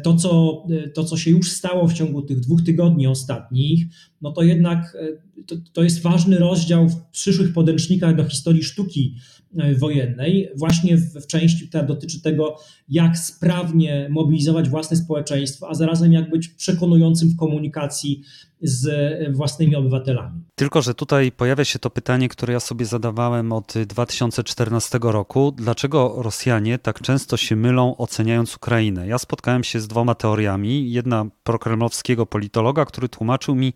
to 0.03 0.17
co, 0.17 0.63
e, 0.71 0.89
to, 0.89 1.05
co 1.05 1.17
się 1.17 1.31
już 1.31 1.53
stało 1.53 1.89
w 1.89 1.93
ciągu 1.93 2.23
tych 2.23 2.41
dwóch 2.41 2.63
tygodni 2.63 3.07
ostatnich, 3.07 3.87
no 4.23 4.33
to 4.33 4.43
jednak 4.43 4.97
e, 5.01 5.43
to, 5.43 5.57
to 5.73 5.83
jest 5.83 6.03
ważny 6.03 6.39
rozdział 6.39 6.89
w 6.89 7.05
przyszłych 7.11 7.53
podręcznikach 7.53 8.17
do 8.17 8.25
historii 8.25 8.63
sztuki 8.63 9.15
E, 9.48 9.48
wojennej, 9.79 10.49
właśnie 10.57 10.97
w, 10.97 11.15
w, 11.15 11.27
części, 11.27 11.69
która 11.69 11.83
dotyczy 11.83 12.23
tego, 12.23 12.57
jak 12.89 13.19
sprawnie 13.19 14.09
mobilizować 14.11 14.69
własne 14.69 14.97
społeczeństwo, 14.97 15.71
a 15.71 15.75
zarazem 15.75 16.13
jak 16.13 16.31
być 16.31 16.49
przekonującym 16.49 17.29
w 17.29 17.37
komunikacji 17.37 18.23
z 18.63 18.87
e, 18.89 19.33
własnymi 19.33 19.77
obywatelami. 19.77 20.41
Tylko, 20.55 20.83
że 20.83 20.95
tutaj 20.95 21.33
pojawia 21.33 21.65
się 21.65 21.79
to 21.79 21.91
pytanie, 21.91 22.29
które 22.29 22.53
ja 22.53 22.61
sobie 22.61 22.87
zadawałem 22.87 23.53
od 23.53 23.75
2014 23.87 24.99
roku. 25.03 25.53
Dlaczego 25.53 26.15
Rosjanie 26.17 26.79
tak 26.79 27.03
często 27.03 27.37
się 27.37 27.57
mylą, 27.57 27.97
oceniając 27.97 28.57
Ukrainę? 28.57 29.07
Ja 29.07 29.19
spotkałem 29.19 29.65
się 29.65 29.81
z 29.81 29.89
dwoma 29.89 30.15
teoriami. 30.15 30.93
Jedna 30.93 31.27
prokremlowskiego 31.45 32.27
politologa, 32.27 32.85
który 32.85 33.09
tłumaczył 33.09 33.55
mi, 33.55 33.73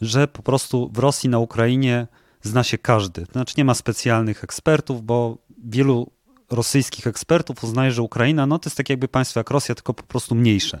że 0.00 0.28
po 0.28 0.42
prostu 0.42 0.90
w 0.94 0.98
Rosji 0.98 1.28
na 1.28 1.38
Ukrainie 1.38 2.06
zna 2.42 2.64
się 2.64 2.78
każdy. 2.78 3.26
Znaczy 3.32 3.54
nie 3.58 3.64
ma 3.64 3.74
specjalnych 3.74 4.44
ekspertów, 4.44 5.02
bo 5.02 5.38
wielu 5.64 6.10
rosyjskich 6.50 7.06
ekspertów 7.06 7.64
uznaje, 7.64 7.92
że 7.92 8.02
Ukraina 8.02 8.46
no, 8.46 8.58
to 8.58 8.68
jest 8.68 8.76
tak 8.76 8.90
jakby 8.90 9.08
państwo 9.08 9.40
jak 9.40 9.50
Rosja, 9.50 9.74
tylko 9.74 9.94
po 9.94 10.02
prostu 10.02 10.34
mniejsze. 10.34 10.80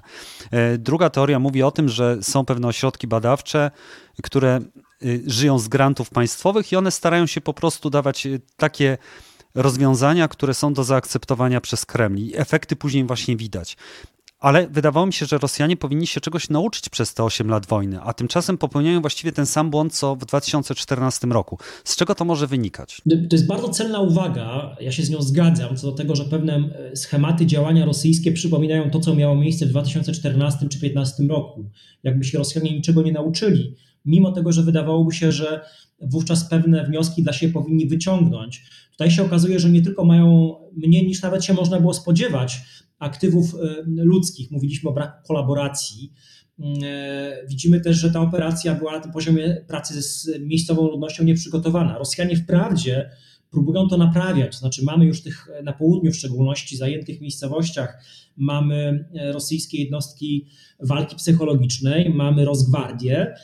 E, 0.50 0.78
druga 0.78 1.10
teoria 1.10 1.38
mówi 1.38 1.62
o 1.62 1.70
tym, 1.70 1.88
że 1.88 2.18
są 2.22 2.44
pewne 2.44 2.68
ośrodki 2.68 3.06
badawcze, 3.06 3.70
które 4.22 4.60
y, 5.02 5.22
żyją 5.26 5.58
z 5.58 5.68
grantów 5.68 6.10
państwowych 6.10 6.72
i 6.72 6.76
one 6.76 6.90
starają 6.90 7.26
się 7.26 7.40
po 7.40 7.54
prostu 7.54 7.90
dawać 7.90 8.26
y, 8.26 8.40
takie 8.56 8.98
rozwiązania, 9.54 10.28
które 10.28 10.54
są 10.54 10.72
do 10.72 10.84
zaakceptowania 10.84 11.60
przez 11.60 11.86
Kreml 11.86 12.18
i 12.18 12.36
efekty 12.36 12.76
później 12.76 13.04
właśnie 13.04 13.36
widać. 13.36 13.76
Ale 14.40 14.68
wydawało 14.68 15.06
mi 15.06 15.12
się, 15.12 15.26
że 15.26 15.38
Rosjanie 15.38 15.76
powinni 15.76 16.06
się 16.06 16.20
czegoś 16.20 16.50
nauczyć 16.50 16.88
przez 16.88 17.14
te 17.14 17.24
8 17.24 17.50
lat 17.50 17.66
wojny, 17.66 18.00
a 18.00 18.12
tymczasem 18.12 18.58
popełniają 18.58 19.00
właściwie 19.00 19.32
ten 19.32 19.46
sam 19.46 19.70
błąd, 19.70 19.94
co 19.94 20.16
w 20.16 20.24
2014 20.24 21.26
roku. 21.26 21.58
Z 21.84 21.96
czego 21.96 22.14
to 22.14 22.24
może 22.24 22.46
wynikać? 22.46 23.02
To 23.10 23.36
jest 23.36 23.46
bardzo 23.46 23.68
celna 23.68 24.00
uwaga, 24.00 24.76
ja 24.80 24.92
się 24.92 25.02
z 25.02 25.10
nią 25.10 25.22
zgadzam, 25.22 25.76
co 25.76 25.90
do 25.90 25.92
tego, 25.92 26.16
że 26.16 26.24
pewne 26.24 26.56
e, 26.56 26.96
schematy 26.96 27.46
działania 27.46 27.84
rosyjskie 27.84 28.32
przypominają 28.32 28.90
to, 28.90 29.00
co 29.00 29.14
miało 29.14 29.34
miejsce 29.34 29.66
w 29.66 29.68
2014 29.68 30.58
czy 30.58 30.78
2015 30.78 31.22
roku. 31.22 31.70
Jakby 32.02 32.24
się 32.24 32.38
Rosjanie 32.38 32.72
niczego 32.72 33.02
nie 33.02 33.12
nauczyli, 33.12 33.74
mimo 34.04 34.32
tego, 34.32 34.52
że 34.52 34.62
wydawałoby 34.62 35.14
się, 35.14 35.32
że 35.32 35.60
wówczas 36.00 36.48
pewne 36.48 36.84
wnioski 36.84 37.22
dla 37.22 37.32
siebie 37.32 37.52
powinni 37.52 37.86
wyciągnąć. 37.86 38.64
Tutaj 38.90 39.10
się 39.10 39.24
okazuje, 39.24 39.60
że 39.60 39.70
nie 39.70 39.82
tylko 39.82 40.04
mają 40.04 40.54
mniej 40.76 41.06
niż 41.06 41.22
nawet 41.22 41.44
się 41.44 41.54
można 41.54 41.80
było 41.80 41.94
spodziewać, 41.94 42.60
aktywów 42.98 43.54
e, 43.54 43.58
ludzkich, 43.86 44.50
mówiliśmy 44.50 44.90
o 44.90 44.92
braku 44.92 45.26
kolaboracji. 45.26 46.12
E, 46.84 47.46
widzimy 47.48 47.80
też, 47.80 47.96
że 47.96 48.10
ta 48.10 48.20
operacja 48.20 48.74
była 48.74 48.92
na 48.92 49.00
tym 49.00 49.12
poziomie 49.12 49.64
pracy 49.68 50.02
z 50.02 50.30
miejscową 50.40 50.88
ludnością 50.90 51.24
nieprzygotowana. 51.24 51.98
Rosjanie 51.98 52.36
wprawdzie 52.36 53.10
próbują 53.50 53.88
to 53.88 53.96
naprawiać, 53.96 54.56
znaczy 54.56 54.84
mamy 54.84 55.04
już 55.06 55.22
tych 55.22 55.48
na 55.64 55.72
południu 55.72 56.12
w 56.12 56.16
szczególności 56.16 56.76
zajętych 56.76 57.20
miejscowościach, 57.20 58.04
mamy 58.36 59.08
e, 59.14 59.32
rosyjskie 59.32 59.82
jednostki 59.82 60.46
walki 60.80 61.16
psychologicznej, 61.16 62.10
mamy 62.14 62.44
Rosgwardię, 62.44 63.34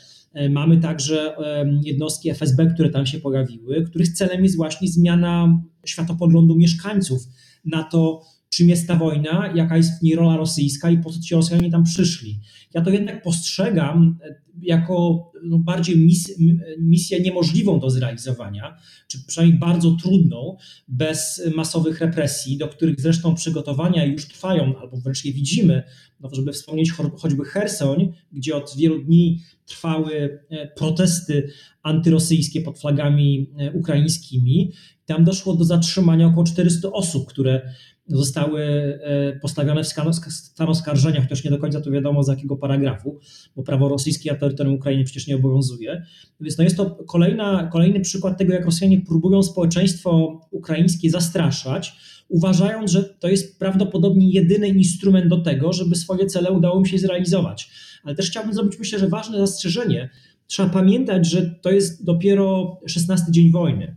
mamy 0.49 0.77
także 0.77 1.37
jednostki 1.83 2.29
FSB, 2.29 2.65
które 2.73 2.89
tam 2.89 3.05
się 3.05 3.19
pojawiły, 3.19 3.83
których 3.83 4.09
celem 4.09 4.43
jest 4.43 4.57
właśnie 4.57 4.87
zmiana 4.87 5.63
światopoglądu 5.85 6.55
mieszkańców 6.55 7.21
na 7.65 7.83
to, 7.83 8.21
czym 8.55 8.69
jest 8.69 8.87
ta 8.87 8.95
wojna, 8.95 9.53
jaka 9.55 9.77
jest 9.77 9.99
w 9.99 10.03
niej 10.03 10.15
rola 10.15 10.37
rosyjska 10.37 10.89
i 10.89 10.97
po 10.97 11.09
co 11.09 11.19
ci 11.19 11.35
Rosjanie 11.35 11.71
tam 11.71 11.83
przyszli. 11.83 12.39
Ja 12.73 12.81
to 12.81 12.89
jednak 12.89 13.23
postrzegam 13.23 14.17
e, 14.23 14.35
jako 14.61 15.25
no, 15.43 15.59
bardziej 15.59 15.97
mis, 15.97 16.35
misję 16.79 17.19
niemożliwą 17.19 17.79
do 17.79 17.89
zrealizowania, 17.89 18.77
czy 19.07 19.25
przynajmniej 19.27 19.59
bardzo 19.59 19.91
trudną, 19.91 20.57
bez 20.87 21.41
masowych 21.55 22.01
represji, 22.01 22.57
do 22.57 22.67
których 22.67 23.01
zresztą 23.01 23.35
przygotowania 23.35 24.05
już 24.05 24.27
trwają, 24.27 24.79
albo 24.79 24.97
wręcz 24.97 25.25
je 25.25 25.33
widzimy, 25.33 25.83
no, 26.19 26.29
żeby 26.33 26.53
wspomnieć 26.53 26.91
choćby 27.17 27.45
Hersoń, 27.45 28.13
gdzie 28.31 28.55
od 28.55 28.75
wielu 28.77 29.03
dni 29.03 29.41
trwały 29.65 30.39
e, 30.49 30.67
protesty 30.67 31.49
antyrosyjskie 31.83 32.61
pod 32.61 32.79
flagami 32.79 33.49
e, 33.57 33.71
ukraińskimi. 33.71 34.71
Tam 35.05 35.23
doszło 35.23 35.55
do 35.55 35.63
zatrzymania 35.63 36.27
około 36.27 36.45
400 36.45 36.91
osób, 36.91 37.29
które 37.29 37.73
zostały 38.07 38.61
e, 38.61 39.39
postawione 39.39 39.83
w 39.83 39.87
stan 39.87 40.69
oskarżenia, 40.69 41.21
chociaż 41.21 41.43
nie 41.43 41.51
do 41.51 41.57
końca 41.57 41.81
to 41.81 41.91
wiadomo 41.91 42.23
z 42.23 42.27
jakiego 42.27 42.57
paragrafu, 42.57 43.19
bo 43.55 43.63
prawo 43.63 43.89
rosyjskie 43.89 44.31
a 44.31 44.35
terytorium 44.35 44.75
Ukrainy 44.75 45.03
przecież 45.03 45.27
nie 45.27 45.35
obowiązuje. 45.35 46.03
Więc 46.41 46.57
no 46.57 46.63
jest 46.63 46.77
to 46.77 46.89
kolejna, 47.07 47.69
kolejny 47.73 47.99
przykład 47.99 48.37
tego, 48.37 48.53
jak 48.53 48.65
Rosjanie 48.65 49.01
próbują 49.01 49.43
społeczeństwo 49.43 50.41
ukraińskie 50.51 51.09
zastraszać, 51.09 51.95
uważając, 52.29 52.91
że 52.91 53.03
to 53.03 53.27
jest 53.27 53.59
prawdopodobnie 53.59 54.31
jedyny 54.31 54.67
instrument 54.67 55.27
do 55.27 55.37
tego, 55.37 55.73
żeby 55.73 55.95
swoje 55.95 56.25
cele 56.25 56.51
udało 56.51 56.79
im 56.79 56.85
się 56.85 56.97
zrealizować. 56.97 57.69
Ale 58.03 58.15
też 58.15 58.29
chciałbym 58.29 58.53
zrobić, 58.53 58.79
myślę, 58.79 58.99
że 58.99 59.07
ważne 59.07 59.37
zastrzeżenie. 59.37 60.09
Trzeba 60.47 60.69
pamiętać, 60.69 61.29
że 61.29 61.55
to 61.61 61.71
jest 61.71 62.05
dopiero 62.05 62.79
16 62.87 63.31
dzień 63.31 63.51
wojny 63.51 63.95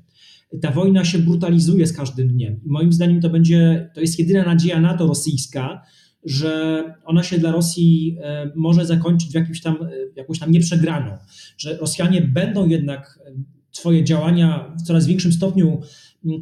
ta 0.62 0.70
wojna 0.70 1.04
się 1.04 1.18
brutalizuje 1.18 1.86
z 1.86 1.92
każdym 1.92 2.28
dniem. 2.28 2.60
Moim 2.66 2.92
zdaniem 2.92 3.20
to 3.20 3.30
będzie, 3.30 3.90
to 3.94 4.00
jest 4.00 4.18
jedyna 4.18 4.44
nadzieja 4.44 4.80
NATO 4.80 5.06
rosyjska, 5.06 5.82
że 6.24 6.84
ona 7.04 7.22
się 7.22 7.38
dla 7.38 7.52
Rosji 7.52 8.18
e, 8.22 8.50
może 8.56 8.86
zakończyć 8.86 9.30
w 9.30 9.34
jakimś 9.34 9.62
tam, 9.62 9.76
e, 9.82 9.90
jakąś 10.16 10.38
tam 10.38 10.52
nieprzegraną, 10.52 11.16
że 11.58 11.76
Rosjanie 11.76 12.22
będą 12.22 12.68
jednak 12.68 13.20
e, 13.26 13.30
swoje 13.72 14.04
działania 14.04 14.74
w 14.78 14.82
coraz 14.82 15.06
większym 15.06 15.32
stopniu 15.32 15.80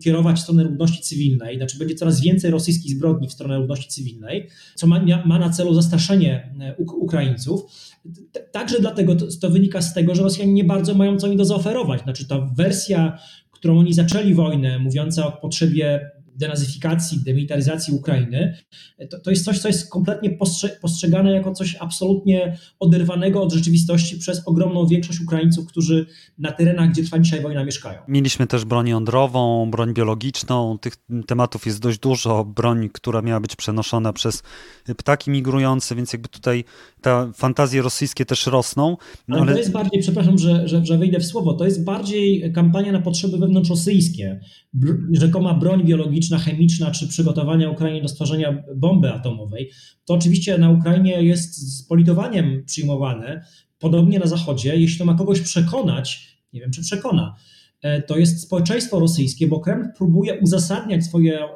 kierować 0.05 0.37
w 0.37 0.41
stronę 0.41 0.65
ludności 0.65 1.03
cywilnej, 1.03 1.57
znaczy 1.57 1.79
będzie 1.79 1.95
coraz 1.95 2.21
więcej 2.21 2.51
rosyjskich 2.51 2.97
zbrodni 2.97 3.29
w 3.29 3.33
stronę 3.33 3.59
ludności 3.59 3.89
cywilnej, 3.89 4.49
co 4.75 4.87
ma, 4.87 5.05
ma 5.25 5.39
na 5.39 5.51
celu 5.51 5.75
zastraszenie 5.75 6.55
Ukraińców. 6.79 7.63
Także 8.53 8.81
dlatego 8.81 9.17
to, 9.17 9.27
to, 9.41 9.51
wynika 9.51 9.83
z 9.83 9.95
tego, 9.95 10.15
że 10.15 10.23
Rosjanie 10.23 10.53
nie 10.53 10.65
bardzo 10.65 10.95
mają 10.95 11.17
co 11.19 11.27
im 11.27 11.37
do 11.37 11.45
zaoferować. 11.45 12.03
Znaczy 12.03 12.29
ta 12.29 12.51
wersja 12.57 13.19
którą 13.67 13.79
oni 13.79 13.95
zaczęli 13.95 14.35
wojnę, 14.35 14.79
mówiąca 14.79 15.27
o 15.27 15.33
potrzebie 15.33 16.11
denazyfikacji, 16.37 17.21
demilitaryzacji 17.25 17.95
Ukrainy, 17.95 18.57
to, 19.11 19.21
to 19.21 19.31
jest 19.31 19.45
coś, 19.45 19.59
co 19.59 19.69
jest 19.69 19.91
kompletnie 19.91 20.39
postrzegane 20.81 21.33
jako 21.33 21.53
coś 21.53 21.77
absolutnie 21.81 22.59
oderwanego 22.81 23.43
od 23.43 23.53
rzeczywistości 23.53 24.19
przez 24.19 24.43
ogromną 24.47 24.87
większość 24.87 25.21
Ukraińców, 25.21 25.67
którzy 25.67 26.07
na 26.39 26.53
terenach, 26.53 26.91
gdzie 26.91 27.03
trwa 27.05 27.19
dzisiaj 27.19 27.43
wojna, 27.43 27.65
mieszkają. 27.65 27.99
Mieliśmy 28.09 28.47
też 28.47 28.65
broń 28.65 28.89
jądrową, 28.89 29.71
broń 29.71 29.95
biologiczną, 29.95 30.79
tych 30.79 30.97
tematów 31.27 31.67
jest 31.67 31.81
dość 31.81 31.99
dużo, 31.99 32.45
broń, 32.45 32.89
która 32.93 33.23
miała 33.23 33.41
być 33.41 33.57
przenoszona 33.57 34.13
przez 34.13 34.43
ptaki 34.97 35.31
migrujące, 35.31 35.95
więc 35.95 36.13
jakby 36.13 36.29
tutaj 36.29 36.65
te 37.01 37.33
fantazje 37.35 37.83
rosyjskie 37.83 38.25
też 38.25 38.47
rosną. 38.47 38.97
No 39.29 39.37
ale, 39.37 39.43
ale, 39.43 39.53
to 39.53 39.59
jest 39.59 39.73
bardziej, 39.73 40.01
przepraszam, 40.01 40.39
że, 40.39 40.69
że, 40.69 40.87
że 40.87 40.99
wyjdę 40.99 41.21
w 41.21 41.27
słowo, 41.27 41.53
to 41.53 41.65
jest 41.65 41.85
bardziej 41.85 42.53
kampania 42.53 42.93
na 42.93 43.01
potrzeby 43.01 43.39
wewnątrzrosyjskie. 43.39 44.41
Rzekoma 45.13 45.55
broń 45.55 45.85
biologiczna, 45.85 46.26
chemiczna, 46.35 46.91
czy 46.91 47.09
przygotowania 47.09 47.71
Ukrainy 47.71 48.03
do 48.03 48.09
stworzenia 48.09 48.63
bomby 48.77 49.13
atomowej, 49.13 49.71
to 50.05 50.15
oczywiście 50.15 50.59
na 50.59 50.71
Ukrainie 50.71 51.23
jest 51.23 51.79
z 51.79 51.83
politowaniem 51.83 52.65
przyjmowane, 52.65 53.45
podobnie 53.79 54.19
na 54.19 54.27
Zachodzie. 54.27 54.77
Jeśli 54.77 54.99
to 54.99 55.05
ma 55.05 55.15
kogoś 55.15 55.41
przekonać, 55.41 56.37
nie 56.53 56.61
wiem 56.61 56.71
czy 56.71 56.83
przekona, 56.83 57.35
e, 57.83 58.03
to 58.03 58.19
jest 58.19 58.43
społeczeństwo 58.43 59.01
rosyjskie, 59.01 59.47
bo 59.47 59.61
Kreml 59.61 59.87
próbuje 59.97 60.41
uzasadniać 60.41 61.05
swoje, 61.05 61.41
e, 61.41 61.49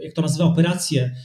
jak 0.00 0.12
to 0.14 0.22
nazywa, 0.22 0.44
operacje 0.44 1.16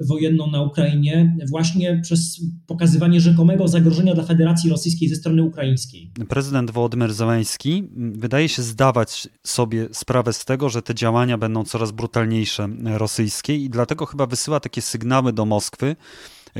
wojenną 0.00 0.46
na 0.46 0.62
Ukrainie 0.62 1.36
właśnie 1.50 2.00
przez 2.02 2.40
pokazywanie 2.66 3.20
rzekomego 3.20 3.68
zagrożenia 3.68 4.14
dla 4.14 4.24
Federacji 4.24 4.70
Rosyjskiej 4.70 5.08
ze 5.08 5.16
strony 5.16 5.42
ukraińskiej. 5.42 6.10
Prezydent 6.28 6.70
Wołodymyr 6.70 7.12
Zełański 7.12 7.88
wydaje 7.96 8.48
się 8.48 8.62
zdawać 8.62 9.28
sobie 9.42 9.88
sprawę 9.92 10.32
z 10.32 10.44
tego, 10.44 10.68
że 10.68 10.82
te 10.82 10.94
działania 10.94 11.38
będą 11.38 11.64
coraz 11.64 11.92
brutalniejsze 11.92 12.68
rosyjskie 12.84 13.56
i 13.56 13.70
dlatego 13.70 14.06
chyba 14.06 14.26
wysyła 14.26 14.60
takie 14.60 14.82
sygnały 14.82 15.32
do 15.32 15.44
Moskwy, 15.44 15.96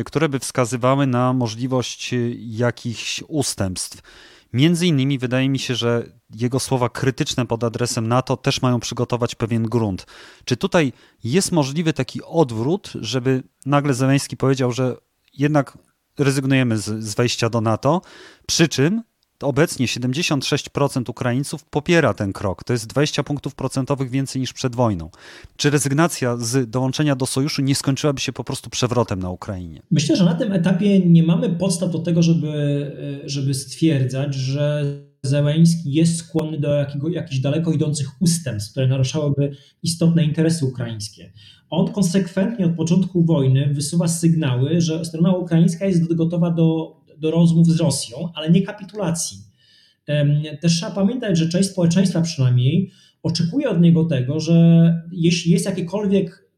które 0.04 0.28
by 0.28 0.38
wskazywały 0.38 1.07
na 1.07 1.33
możliwość 1.33 2.14
jakichś 2.38 3.23
ustępstw. 3.28 4.02
Między 4.52 4.87
innymi 4.87 5.18
wydaje 5.18 5.49
mi 5.49 5.59
się, 5.59 5.75
że 5.75 6.06
jego 6.35 6.61
słowa 6.61 6.88
krytyczne 6.88 7.47
pod 7.47 7.64
adresem 7.64 8.09
NATO 8.09 8.37
też 8.37 8.62
mają 8.62 8.80
przygotować 8.80 9.35
pewien 9.35 9.62
grunt. 9.62 10.06
Czy 10.44 10.56
tutaj 10.56 10.92
jest 11.25 11.52
możliwy 11.52 11.92
taki 11.92 12.23
odwrót, 12.23 12.92
żeby 13.00 13.42
nagle 13.66 13.94
Zeleński 13.94 14.37
powiedział, 14.37 14.73
że 14.73 14.97
jednak 15.35 15.78
rezygnujemy 16.18 16.78
z, 16.78 17.04
z 17.04 17.14
wejścia 17.14 17.50
do 17.50 17.61
NATO, 17.61 18.02
przy 18.47 18.68
czym 18.68 19.02
obecnie 19.44 19.87
76% 19.87 21.11
Ukraińców 21.11 21.64
popiera 21.64 22.14
ten 22.14 22.32
krok. 22.32 22.64
To 22.64 22.72
jest 22.72 22.87
20 22.87 23.22
punktów 23.22 23.54
procentowych 23.54 24.11
więcej 24.11 24.40
niż 24.40 24.52
przed 24.52 24.76
wojną. 24.76 25.11
Czy 25.56 25.70
rezygnacja 25.70 26.37
z 26.37 26.70
dołączenia 26.70 27.16
do 27.16 27.26
sojuszu 27.26 27.62
nie 27.62 27.75
skończyłaby 27.75 28.20
się 28.20 28.32
po 28.32 28.44
prostu 28.44 28.70
przewrotem 28.70 29.20
na 29.20 29.30
Ukrainie? 29.30 29.82
Myślę, 29.90 30.16
że 30.16 30.25
na 30.25 30.34
tym 30.34 30.52
etapie 30.52 31.00
nie 31.00 31.22
mamy 31.22 31.50
podstaw 31.50 31.90
do 31.90 31.99
tego, 31.99 32.22
żeby, 32.22 33.22
żeby 33.25 33.54
stwierdzać, 33.54 34.34
że 34.34 34.84
Zełęński 35.22 35.92
jest 35.92 36.16
skłonny 36.16 36.61
do 36.61 36.75
jakiego, 36.75 37.08
jakichś 37.08 37.40
daleko 37.40 37.72
idących 37.72 38.08
ustępstw, 38.20 38.70
które 38.70 38.88
naruszałyby 38.88 39.56
istotne 39.82 40.25
interesy 40.25 40.66
ukraińskie. 40.66 41.32
On 41.70 41.92
konsekwentnie 41.92 42.66
od 42.66 42.76
początku 42.76 43.25
wojny 43.25 43.75
wysuwa 43.75 44.08
sygnały, 44.08 44.80
że 44.80 45.04
strona 45.04 45.32
ukraińska 45.37 45.87
jest 45.87 46.14
gotowa 46.14 46.50
do 46.50 46.96
do 47.23 47.31
rozmów 47.31 47.67
z 47.67 47.81
Rosją, 47.81 48.29
ale 48.35 48.50
nie 48.50 48.62
kapitulacji. 48.62 49.38
Też 50.61 50.76
trzeba 50.76 50.93
pamiętać, 50.93 51.38
że 51.38 51.49
część 51.49 51.69
społeczeństwa 51.69 52.21
przynajmniej 52.21 52.91
oczekuje 53.23 53.71
od 53.71 53.81
niego 53.81 54.05
tego, 54.05 54.41
że 54.41 54.57
jeśli 55.12 55.52
jest 55.52 55.67
jakiekolwiek, 55.67 56.50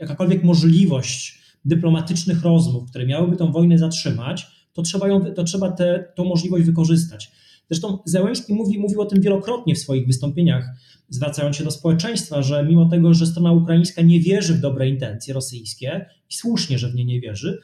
jakakolwiek 0.00 0.44
możliwość 0.44 1.38
dyplomatycznych 1.64 2.42
rozmów, 2.42 2.90
które 2.90 3.06
miałyby 3.06 3.36
tę 3.36 3.52
wojnę 3.52 3.78
zatrzymać, 3.78 4.46
to 4.72 4.82
trzeba, 4.82 5.08
ją, 5.08 5.34
to 5.34 5.44
trzeba 5.44 5.72
tę 5.72 6.04
możliwość 6.18 6.64
wykorzystać. 6.64 7.30
Zresztą 7.70 7.98
Zełęński 8.04 8.54
mówi, 8.54 8.78
mówił 8.78 9.00
o 9.00 9.06
tym 9.06 9.20
wielokrotnie 9.20 9.74
w 9.74 9.78
swoich 9.78 10.06
wystąpieniach, 10.06 10.68
zwracając 11.08 11.56
się 11.56 11.64
do 11.64 11.70
społeczeństwa, 11.70 12.42
że 12.42 12.64
mimo 12.64 12.88
tego, 12.88 13.14
że 13.14 13.26
strona 13.26 13.52
ukraińska 13.52 14.02
nie 14.02 14.20
wierzy 14.20 14.54
w 14.54 14.60
dobre 14.60 14.88
intencje 14.88 15.34
rosyjskie 15.34 16.06
i 16.30 16.34
słusznie, 16.34 16.78
że 16.78 16.88
w 16.88 16.94
nie 16.94 17.04
nie 17.04 17.20
wierzy, 17.20 17.60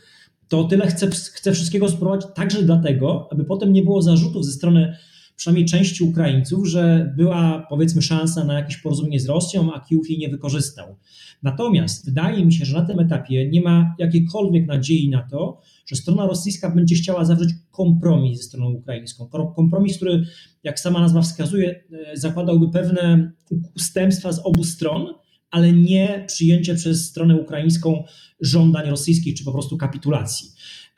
to 0.52 0.64
tyle 0.64 0.86
chce, 0.86 1.10
chce 1.10 1.52
wszystkiego 1.52 1.88
spróbować 1.88 2.26
także 2.34 2.62
dlatego, 2.62 3.28
aby 3.30 3.44
potem 3.44 3.72
nie 3.72 3.82
było 3.82 4.02
zarzutów 4.02 4.44
ze 4.44 4.52
strony 4.52 4.96
przynajmniej 5.36 5.66
części 5.66 6.04
Ukraińców, 6.04 6.66
że 6.66 7.14
była 7.16 7.66
powiedzmy 7.70 8.02
szansa 8.02 8.44
na 8.44 8.54
jakieś 8.54 8.76
porozumienie 8.76 9.20
z 9.20 9.28
Rosją, 9.28 9.74
a 9.74 9.80
Kijów 9.80 10.10
jej 10.10 10.18
nie 10.18 10.28
wykorzystał. 10.28 10.96
Natomiast 11.42 12.06
wydaje 12.06 12.46
mi 12.46 12.52
się, 12.52 12.64
że 12.64 12.78
na 12.78 12.86
tym 12.86 13.00
etapie 13.00 13.50
nie 13.50 13.60
ma 13.60 13.94
jakiejkolwiek 13.98 14.66
nadziei 14.66 15.10
na 15.10 15.22
to, 15.22 15.60
że 15.86 15.96
strona 15.96 16.26
rosyjska 16.26 16.70
będzie 16.70 16.94
chciała 16.94 17.24
zawrzeć 17.24 17.50
kompromis 17.70 18.38
ze 18.38 18.42
stroną 18.42 18.70
ukraińską. 18.70 19.28
Kompromis, 19.56 19.96
który, 19.96 20.26
jak 20.62 20.80
sama 20.80 21.00
nazwa 21.00 21.22
wskazuje, 21.22 21.84
e, 21.92 22.16
zakładałby 22.16 22.70
pewne 22.70 23.32
ustępstwa 23.76 24.32
z 24.32 24.38
obu 24.38 24.64
stron, 24.64 25.06
ale 25.52 25.72
nie 25.72 26.24
przyjęcie 26.26 26.74
przez 26.74 27.08
stronę 27.08 27.36
ukraińską 27.36 28.04
żądań 28.40 28.90
rosyjskich 28.90 29.38
czy 29.38 29.44
po 29.44 29.52
prostu 29.52 29.76
kapitulacji. 29.76 30.48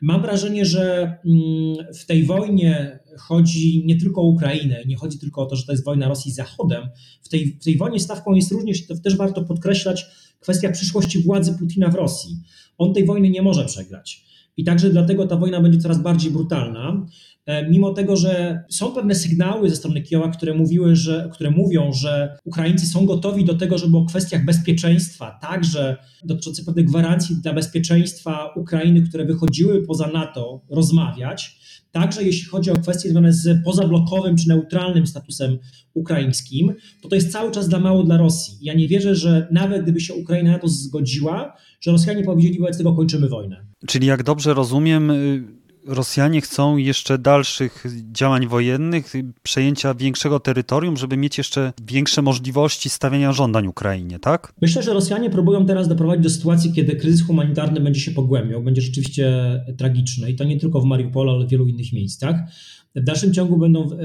Mam 0.01 0.21
wrażenie, 0.21 0.65
że 0.65 1.17
mm, 1.25 1.93
w 1.93 2.05
tej 2.05 2.23
wojnie 2.23 2.99
chodzi 3.17 3.83
nie 3.85 3.97
tylko 3.99 4.21
o 4.21 4.25
Ukrainę, 4.25 4.83
nie 4.87 4.95
chodzi 4.95 5.19
tylko 5.19 5.41
o 5.41 5.45
to, 5.45 5.55
że 5.55 5.65
to 5.65 5.71
jest 5.71 5.85
wojna 5.85 6.07
Rosji 6.07 6.31
z 6.31 6.35
Zachodem. 6.35 6.89
W 7.21 7.29
tej, 7.29 7.57
w 7.61 7.63
tej 7.63 7.77
wojnie 7.77 7.99
stawką 7.99 8.33
jest 8.33 8.51
również, 8.51 8.87
to 8.87 8.97
też 8.97 9.15
warto 9.15 9.43
podkreślać, 9.43 10.05
kwestia 10.39 10.71
przyszłości 10.71 11.23
władzy 11.23 11.55
Putina 11.59 11.89
w 11.89 11.95
Rosji. 11.95 12.39
On 12.77 12.93
tej 12.93 13.05
wojny 13.05 13.29
nie 13.29 13.41
może 13.41 13.65
przegrać. 13.65 14.25
I 14.57 14.63
także 14.63 14.89
dlatego 14.89 15.27
ta 15.27 15.37
wojna 15.37 15.61
będzie 15.61 15.79
coraz 15.79 16.01
bardziej 16.01 16.31
brutalna. 16.31 17.05
E, 17.45 17.69
mimo 17.69 17.93
tego, 17.93 18.15
że 18.15 18.63
są 18.69 18.91
pewne 18.91 19.15
sygnały 19.15 19.69
ze 19.69 19.75
strony 19.75 20.01
Kijowa, 20.01 20.29
które, 20.29 20.53
mówiły, 20.53 20.95
że, 20.95 21.29
które 21.33 21.51
mówią, 21.51 21.93
że 21.93 22.37
Ukraińcy 22.45 22.87
są 22.87 23.05
gotowi 23.05 23.45
do 23.45 23.53
tego, 23.53 23.77
żeby 23.77 23.97
o 23.97 24.05
kwestiach 24.05 24.45
bezpieczeństwa, 24.45 25.39
także 25.41 25.97
dotyczących 26.23 26.65
pewnych 26.65 26.85
gwarancji 26.85 27.35
dla 27.35 27.53
bezpieczeństwa 27.53 28.53
Ukrainy, 28.55 29.01
które 29.01 29.25
wychodziły 29.25 29.83
poza 29.87 30.07
NATO, 30.07 30.61
rozmawiać. 30.69 31.59
Także 31.91 32.23
jeśli 32.23 32.45
chodzi 32.45 32.71
o 32.71 32.75
kwestie 32.75 33.09
związane 33.09 33.33
z 33.33 33.63
pozablokowym 33.63 34.35
czy 34.37 34.47
neutralnym 34.47 35.07
statusem 35.07 35.57
ukraińskim, 35.93 36.73
to 37.01 37.09
to 37.09 37.15
jest 37.15 37.31
cały 37.31 37.51
czas 37.51 37.69
za 37.69 37.79
mało 37.79 38.03
dla 38.03 38.17
Rosji. 38.17 38.57
Ja 38.61 38.73
nie 38.73 38.87
wierzę, 38.87 39.15
że 39.15 39.47
nawet 39.51 39.83
gdyby 39.83 39.99
się 39.99 40.13
Ukraina 40.13 40.51
na 40.51 40.59
to 40.59 40.67
zgodziła, 40.67 41.55
że 41.81 41.91
Rosjanie 41.91 42.23
powiedzieli 42.23 42.59
wobec 42.59 42.77
tego 42.77 42.93
kończymy 42.93 43.29
wojnę. 43.29 43.65
Czyli 43.87 44.07
jak 44.07 44.23
dobrze 44.23 44.53
rozumiem, 44.53 45.11
y, 45.11 45.43
Rosjanie 45.87 46.41
chcą 46.41 46.77
jeszcze 46.77 47.17
dalszych 47.17 47.83
działań 48.11 48.47
wojennych, 48.47 49.13
przejęcia 49.43 49.93
większego 49.93 50.39
terytorium, 50.39 50.97
żeby 50.97 51.17
mieć 51.17 51.37
jeszcze 51.37 51.73
większe 51.87 52.21
możliwości 52.21 52.89
stawiania 52.89 53.31
żądań 53.31 53.67
Ukrainie, 53.67 54.19
tak? 54.19 54.53
Myślę, 54.61 54.83
że 54.83 54.93
Rosjanie 54.93 55.29
próbują 55.29 55.65
teraz 55.65 55.87
doprowadzić 55.87 56.23
do 56.23 56.29
sytuacji, 56.29 56.73
kiedy 56.73 56.95
kryzys 56.95 57.27
humanitarny 57.27 57.79
będzie 57.79 57.99
się 57.99 58.11
pogłębiał, 58.11 58.63
będzie 58.63 58.81
rzeczywiście 58.81 59.35
tragiczny 59.77 60.31
i 60.31 60.35
to 60.35 60.43
nie 60.43 60.59
tylko 60.59 60.81
w 60.81 60.85
Mariupolu, 60.85 61.31
ale 61.31 61.45
w 61.45 61.49
wielu 61.49 61.67
innych 61.67 61.93
miejscach. 61.93 62.35
W 62.95 63.03
dalszym 63.03 63.33
ciągu 63.33 63.57
będą 63.57 63.91
e, 63.91 63.97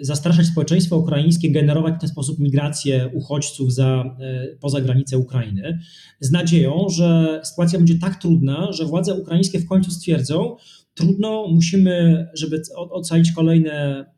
zastraszać 0.00 0.46
społeczeństwo 0.46 0.96
ukraińskie, 0.96 1.50
generować 1.50 1.94
w 1.94 2.00
ten 2.00 2.08
sposób 2.08 2.38
migrację 2.38 3.10
uchodźców 3.14 3.72
za, 3.72 4.16
e, 4.20 4.56
poza 4.60 4.80
granicę 4.80 5.18
Ukrainy, 5.18 5.78
z 6.20 6.30
nadzieją, 6.30 6.86
że 6.88 7.40
sytuacja 7.44 7.78
będzie 7.78 7.98
tak 7.98 8.22
trudna, 8.22 8.72
że 8.72 8.84
władze 8.84 9.14
ukraińskie 9.14 9.58
w 9.58 9.66
końcu 9.68 9.90
stwierdzą, 9.90 10.56
trudno, 10.94 11.48
musimy, 11.48 12.26
żeby 12.34 12.62
ocalić 12.76 13.32
kolejne 13.32 13.72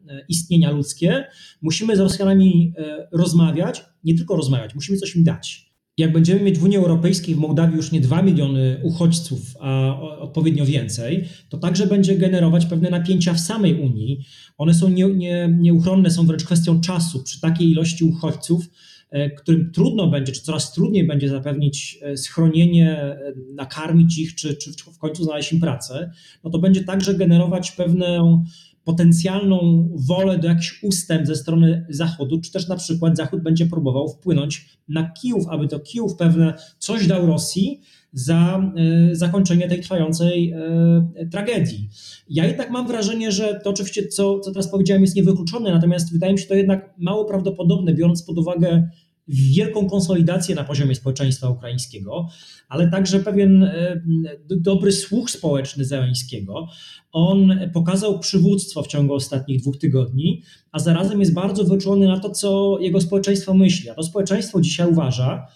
e, 0.08 0.24
istnienia 0.28 0.70
ludzkie, 0.70 1.24
musimy 1.62 1.96
z 1.96 2.00
Rosjanami 2.00 2.72
e, 2.78 3.08
rozmawiać, 3.12 3.84
nie 4.04 4.14
tylko 4.14 4.36
rozmawiać, 4.36 4.74
musimy 4.74 4.98
coś 4.98 5.16
im 5.16 5.24
dać. 5.24 5.65
Jak 5.98 6.12
będziemy 6.12 6.40
mieć 6.40 6.58
w 6.58 6.64
Unii 6.64 6.76
Europejskiej, 6.76 7.34
w 7.34 7.38
Mołdawii 7.38 7.76
już 7.76 7.92
nie 7.92 8.00
2 8.00 8.22
miliony 8.22 8.80
uchodźców, 8.82 9.40
a 9.60 10.00
odpowiednio 10.00 10.66
więcej, 10.66 11.24
to 11.48 11.58
także 11.58 11.86
będzie 11.86 12.16
generować 12.16 12.66
pewne 12.66 12.90
napięcia 12.90 13.34
w 13.34 13.40
samej 13.40 13.74
Unii. 13.80 14.24
One 14.58 14.74
są 14.74 14.88
nie, 14.88 15.04
nie, 15.04 15.56
nieuchronne, 15.58 16.10
są 16.10 16.26
wręcz 16.26 16.44
kwestią 16.44 16.80
czasu. 16.80 17.22
Przy 17.22 17.40
takiej 17.40 17.70
ilości 17.70 18.04
uchodźców 18.04 18.68
E, 19.10 19.30
którym 19.30 19.72
trudno 19.72 20.06
będzie, 20.06 20.32
czy 20.32 20.42
coraz 20.42 20.72
trudniej 20.72 21.06
będzie 21.06 21.28
zapewnić 21.28 21.98
e, 22.02 22.16
schronienie, 22.16 22.98
e, 22.98 23.32
nakarmić 23.54 24.18
ich, 24.18 24.34
czy, 24.34 24.56
czy 24.56 24.72
w 24.72 24.98
końcu 24.98 25.24
znaleźć 25.24 25.52
im 25.52 25.60
pracę, 25.60 26.12
no 26.44 26.50
to 26.50 26.58
będzie 26.58 26.84
także 26.84 27.14
generować 27.14 27.70
pewną 27.70 28.44
potencjalną 28.86 29.88
wolę 29.94 30.38
do 30.38 30.48
jakichś 30.48 30.82
ustęp 30.82 31.26
ze 31.26 31.36
strony 31.36 31.86
Zachodu, 31.88 32.40
czy 32.40 32.52
też 32.52 32.68
na 32.68 32.76
przykład 32.76 33.16
Zachód 33.16 33.42
będzie 33.42 33.66
próbował 33.66 34.08
wpłynąć 34.08 34.78
na 34.88 35.10
Kijów, 35.10 35.46
aby 35.48 35.68
to 35.68 35.80
Kijów 35.80 36.16
pewne 36.16 36.54
coś 36.78 37.06
dał 37.06 37.26
Rosji 37.26 37.80
za 38.12 38.72
zakończenie 39.12 39.68
tej 39.68 39.80
trwającej 39.80 40.54
tragedii. 41.30 41.88
Ja 42.30 42.46
jednak 42.46 42.70
mam 42.70 42.86
wrażenie, 42.86 43.32
że 43.32 43.60
to 43.64 43.70
oczywiście, 43.70 44.08
co, 44.08 44.40
co 44.40 44.50
teraz 44.50 44.70
powiedziałem, 44.70 45.02
jest 45.02 45.16
niewykluczone, 45.16 45.70
natomiast 45.70 46.12
wydaje 46.12 46.32
mi 46.32 46.38
się 46.38 46.46
to 46.46 46.54
jednak 46.54 46.94
mało 46.98 47.24
prawdopodobne, 47.24 47.94
biorąc 47.94 48.22
pod 48.22 48.38
uwagę 48.38 48.88
wielką 49.28 49.88
konsolidację 49.88 50.54
na 50.54 50.64
poziomie 50.64 50.94
społeczeństwa 50.94 51.50
ukraińskiego, 51.50 52.28
ale 52.68 52.90
także 52.90 53.20
pewien 53.20 53.62
e, 53.62 54.00
dobry 54.50 54.92
słuch 54.92 55.30
społeczny 55.30 55.84
Zeleńskiego. 55.84 56.68
On 57.12 57.58
pokazał 57.74 58.18
przywództwo 58.18 58.82
w 58.82 58.86
ciągu 58.86 59.14
ostatnich 59.14 59.60
dwóch 59.60 59.78
tygodni, 59.78 60.42
a 60.72 60.78
zarazem 60.78 61.20
jest 61.20 61.34
bardzo 61.34 61.64
wyczulony 61.64 62.06
na 62.06 62.20
to, 62.20 62.30
co 62.30 62.78
jego 62.80 63.00
społeczeństwo 63.00 63.54
myśli. 63.54 63.90
A 63.90 63.94
to 63.94 64.02
społeczeństwo 64.02 64.60
dzisiaj 64.60 64.90
uważa, 64.90 65.46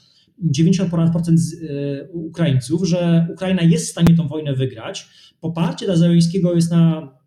90% 0.57 0.87
e, 1.29 2.09
Ukraińców, 2.13 2.89
że 2.89 3.27
Ukraina 3.33 3.63
jest 3.63 3.87
w 3.87 3.91
stanie 3.91 4.17
tą 4.17 4.29
wojnę 4.29 4.55
wygrać. 4.55 5.09
Poparcie 5.41 5.87
dla 5.87 5.97
Zeleńskiego 5.97 6.55
jest 6.55 6.71
na 6.71 7.21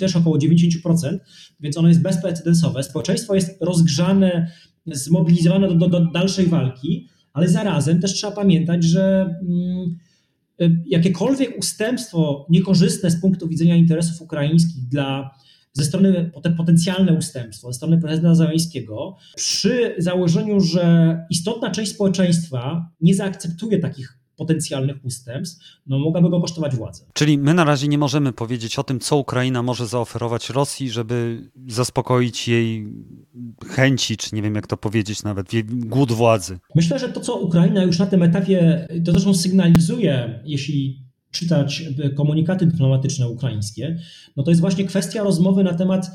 też 0.00 0.16
około 0.16 0.38
90%, 0.38 1.18
więc 1.60 1.76
ono 1.76 1.88
jest 1.88 2.02
bezprecedensowe. 2.02 2.82
Społeczeństwo 2.82 3.34
jest 3.34 3.56
rozgrzane 3.60 4.50
zmobilizowane 4.92 5.68
do, 5.68 5.74
do, 5.74 5.88
do 5.88 6.00
dalszej 6.00 6.46
walki, 6.46 7.08
ale 7.32 7.48
zarazem 7.48 8.00
też 8.00 8.14
trzeba 8.14 8.32
pamiętać, 8.32 8.84
że 8.84 9.34
mm, 9.42 9.96
y, 10.62 10.82
jakiekolwiek 10.86 11.58
ustępstwo 11.58 12.46
niekorzystne 12.50 13.10
z 13.10 13.20
punktu 13.20 13.48
widzenia 13.48 13.76
interesów 13.76 14.22
ukraińskich 14.22 14.88
dla 14.88 15.30
ze 15.72 15.84
strony 15.84 16.30
potencjalne 16.56 17.12
ustępstwo 17.12 17.72
ze 17.72 17.76
strony 17.76 17.98
prezydenta 17.98 18.34
Zeleńskiego, 18.34 19.16
przy 19.36 19.94
założeniu, 19.98 20.60
że 20.60 21.16
istotna 21.30 21.70
część 21.70 21.92
społeczeństwa 21.92 22.90
nie 23.00 23.14
zaakceptuje 23.14 23.78
takich 23.78 24.18
potencjalnych 24.38 25.04
ustępstw, 25.04 25.64
no 25.86 25.98
mogłaby 25.98 26.30
go 26.30 26.40
kosztować 26.40 26.76
władzę. 26.76 27.04
Czyli 27.12 27.38
my 27.38 27.54
na 27.54 27.64
razie 27.64 27.88
nie 27.88 27.98
możemy 27.98 28.32
powiedzieć 28.32 28.78
o 28.78 28.84
tym, 28.84 29.00
co 29.00 29.16
Ukraina 29.16 29.62
może 29.62 29.86
zaoferować 29.86 30.50
Rosji, 30.50 30.90
żeby 30.90 31.50
zaspokoić 31.66 32.48
jej 32.48 32.92
chęci, 33.66 34.16
czy 34.16 34.34
nie 34.34 34.42
wiem 34.42 34.54
jak 34.54 34.66
to 34.66 34.76
powiedzieć 34.76 35.22
nawet, 35.22 35.48
głód 35.64 36.12
władzy. 36.12 36.58
Myślę, 36.74 36.98
że 36.98 37.08
to, 37.08 37.20
co 37.20 37.36
Ukraina 37.36 37.82
już 37.82 37.98
na 37.98 38.06
tym 38.06 38.22
etapie, 38.22 38.88
to 39.04 39.12
zresztą 39.12 39.34
sygnalizuje, 39.34 40.42
jeśli 40.44 41.08
czytać 41.30 41.82
komunikaty 42.16 42.66
dyplomatyczne 42.66 43.28
ukraińskie, 43.28 43.98
no 44.36 44.42
to 44.42 44.50
jest 44.50 44.60
właśnie 44.60 44.84
kwestia 44.84 45.22
rozmowy 45.22 45.64
na 45.64 45.74
temat 45.74 46.10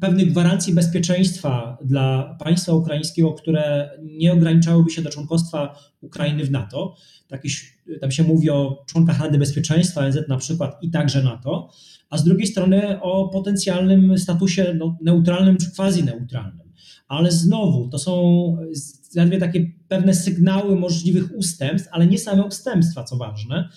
pewnych 0.00 0.30
gwarancji 0.30 0.74
bezpieczeństwa 0.74 1.78
dla 1.84 2.36
państwa 2.44 2.72
ukraińskiego, 2.72 3.32
które 3.32 3.90
nie 4.02 4.32
ograniczałyby 4.32 4.90
się 4.90 5.02
do 5.02 5.10
członkostwa 5.10 5.78
Ukrainy 6.00 6.44
w 6.44 6.50
NATO. 6.50 6.96
tam 8.00 8.10
się 8.10 8.22
mówi 8.22 8.50
o 8.50 8.84
członkach 8.86 9.20
Rady 9.20 9.38
Bezpieczeństwa, 9.38 10.00
ONZ 10.00 10.18
na 10.28 10.36
przykład 10.36 10.78
i 10.82 10.90
także 10.90 11.22
NATO, 11.22 11.70
a 12.10 12.18
z 12.18 12.24
drugiej 12.24 12.46
strony 12.46 13.00
o 13.00 13.28
potencjalnym 13.28 14.18
statusie 14.18 14.74
no, 14.78 14.98
neutralnym 15.02 15.56
czy 15.56 15.70
quasi-neutralnym. 15.70 16.72
Ale 17.08 17.32
znowu, 17.32 17.88
to 17.88 17.98
są 17.98 18.56
zaledwie 19.10 19.38
takie 19.38 19.72
pewne 19.88 20.14
sygnały 20.14 20.76
możliwych 20.76 21.36
ustępstw, 21.36 21.88
ale 21.92 22.06
nie 22.06 22.18
same 22.18 22.44
ustępstwa, 22.44 23.04
co 23.04 23.16
ważne, 23.16 23.68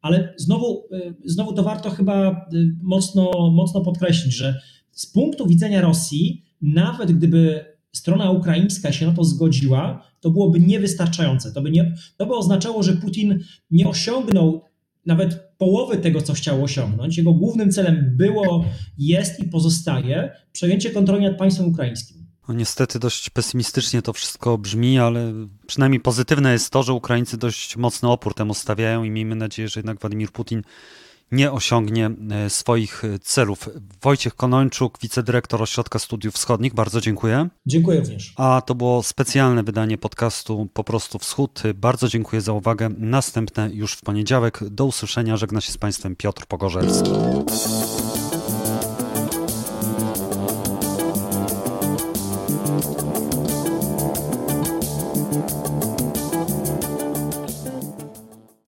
ale 0.00 0.34
znowu, 0.36 0.84
y, 0.92 1.14
znowu 1.24 1.52
to 1.52 1.62
warto 1.62 1.90
chyba 1.90 2.46
y, 2.54 2.76
mocno, 2.82 3.50
mocno 3.50 3.80
podkreślić, 3.80 4.34
że 4.34 4.60
z 4.98 5.06
punktu 5.06 5.46
widzenia 5.46 5.80
Rosji, 5.80 6.44
nawet 6.62 7.12
gdyby 7.12 7.64
strona 7.92 8.30
ukraińska 8.30 8.92
się 8.92 9.06
na 9.06 9.12
to 9.12 9.24
zgodziła, 9.24 10.04
to 10.20 10.30
byłoby 10.30 10.60
niewystarczające. 10.60 11.52
To 11.52 11.62
by, 11.62 11.70
nie, 11.70 11.94
to 12.16 12.26
by 12.26 12.34
oznaczało, 12.34 12.82
że 12.82 12.92
Putin 12.92 13.44
nie 13.70 13.88
osiągnął 13.88 14.62
nawet 15.06 15.40
połowy 15.58 15.96
tego, 15.96 16.22
co 16.22 16.32
chciał 16.32 16.64
osiągnąć. 16.64 17.16
Jego 17.16 17.32
głównym 17.32 17.72
celem 17.72 18.16
było, 18.16 18.64
jest 18.98 19.40
i 19.40 19.44
pozostaje 19.44 20.30
przejęcie 20.52 20.90
kontroli 20.90 21.24
nad 21.24 21.38
państwem 21.38 21.68
ukraińskim. 21.68 22.26
No 22.48 22.54
niestety 22.54 22.98
dość 22.98 23.30
pesymistycznie 23.30 24.02
to 24.02 24.12
wszystko 24.12 24.58
brzmi, 24.58 24.98
ale 24.98 25.32
przynajmniej 25.66 26.00
pozytywne 26.00 26.52
jest 26.52 26.70
to, 26.70 26.82
że 26.82 26.92
Ukraińcy 26.92 27.36
dość 27.36 27.76
mocny 27.76 28.08
opór 28.08 28.34
temu 28.34 28.54
stawiają 28.54 29.04
i 29.04 29.10
miejmy 29.10 29.36
nadzieję, 29.36 29.68
że 29.68 29.80
jednak 29.80 30.00
Władimir 30.00 30.30
Putin 30.30 30.62
osiągnie 31.52 32.10
e, 32.30 32.50
swoich 32.50 33.02
celów. 33.22 33.68
Wojciech 34.02 34.34
Konończuk, 34.34 34.98
wicedyrektor 35.02 35.62
Ośrodka 35.62 35.98
Studiów 35.98 36.34
Wschodnich, 36.34 36.74
bardzo 36.74 37.00
dziękuję. 37.00 37.48
Dziękuję 37.66 38.00
również. 38.00 38.32
A 38.36 38.62
to 38.66 38.74
było 38.74 39.02
specjalne 39.02 39.62
wydanie 39.62 39.98
podcastu 39.98 40.68
Po 40.74 40.84
prostu 40.84 41.18
Wschód. 41.18 41.62
Bardzo 41.74 42.08
dziękuję 42.08 42.40
za 42.40 42.52
uwagę. 42.52 42.90
Następne 42.98 43.70
już 43.72 43.92
w 43.92 44.02
poniedziałek. 44.02 44.60
Do 44.70 44.84
usłyszenia. 44.84 45.36
Żegna 45.36 45.60
się 45.60 45.72
z 45.72 45.78
Państwem 45.78 46.16
Piotr 46.16 46.46
Pogorzelski. 46.46 47.10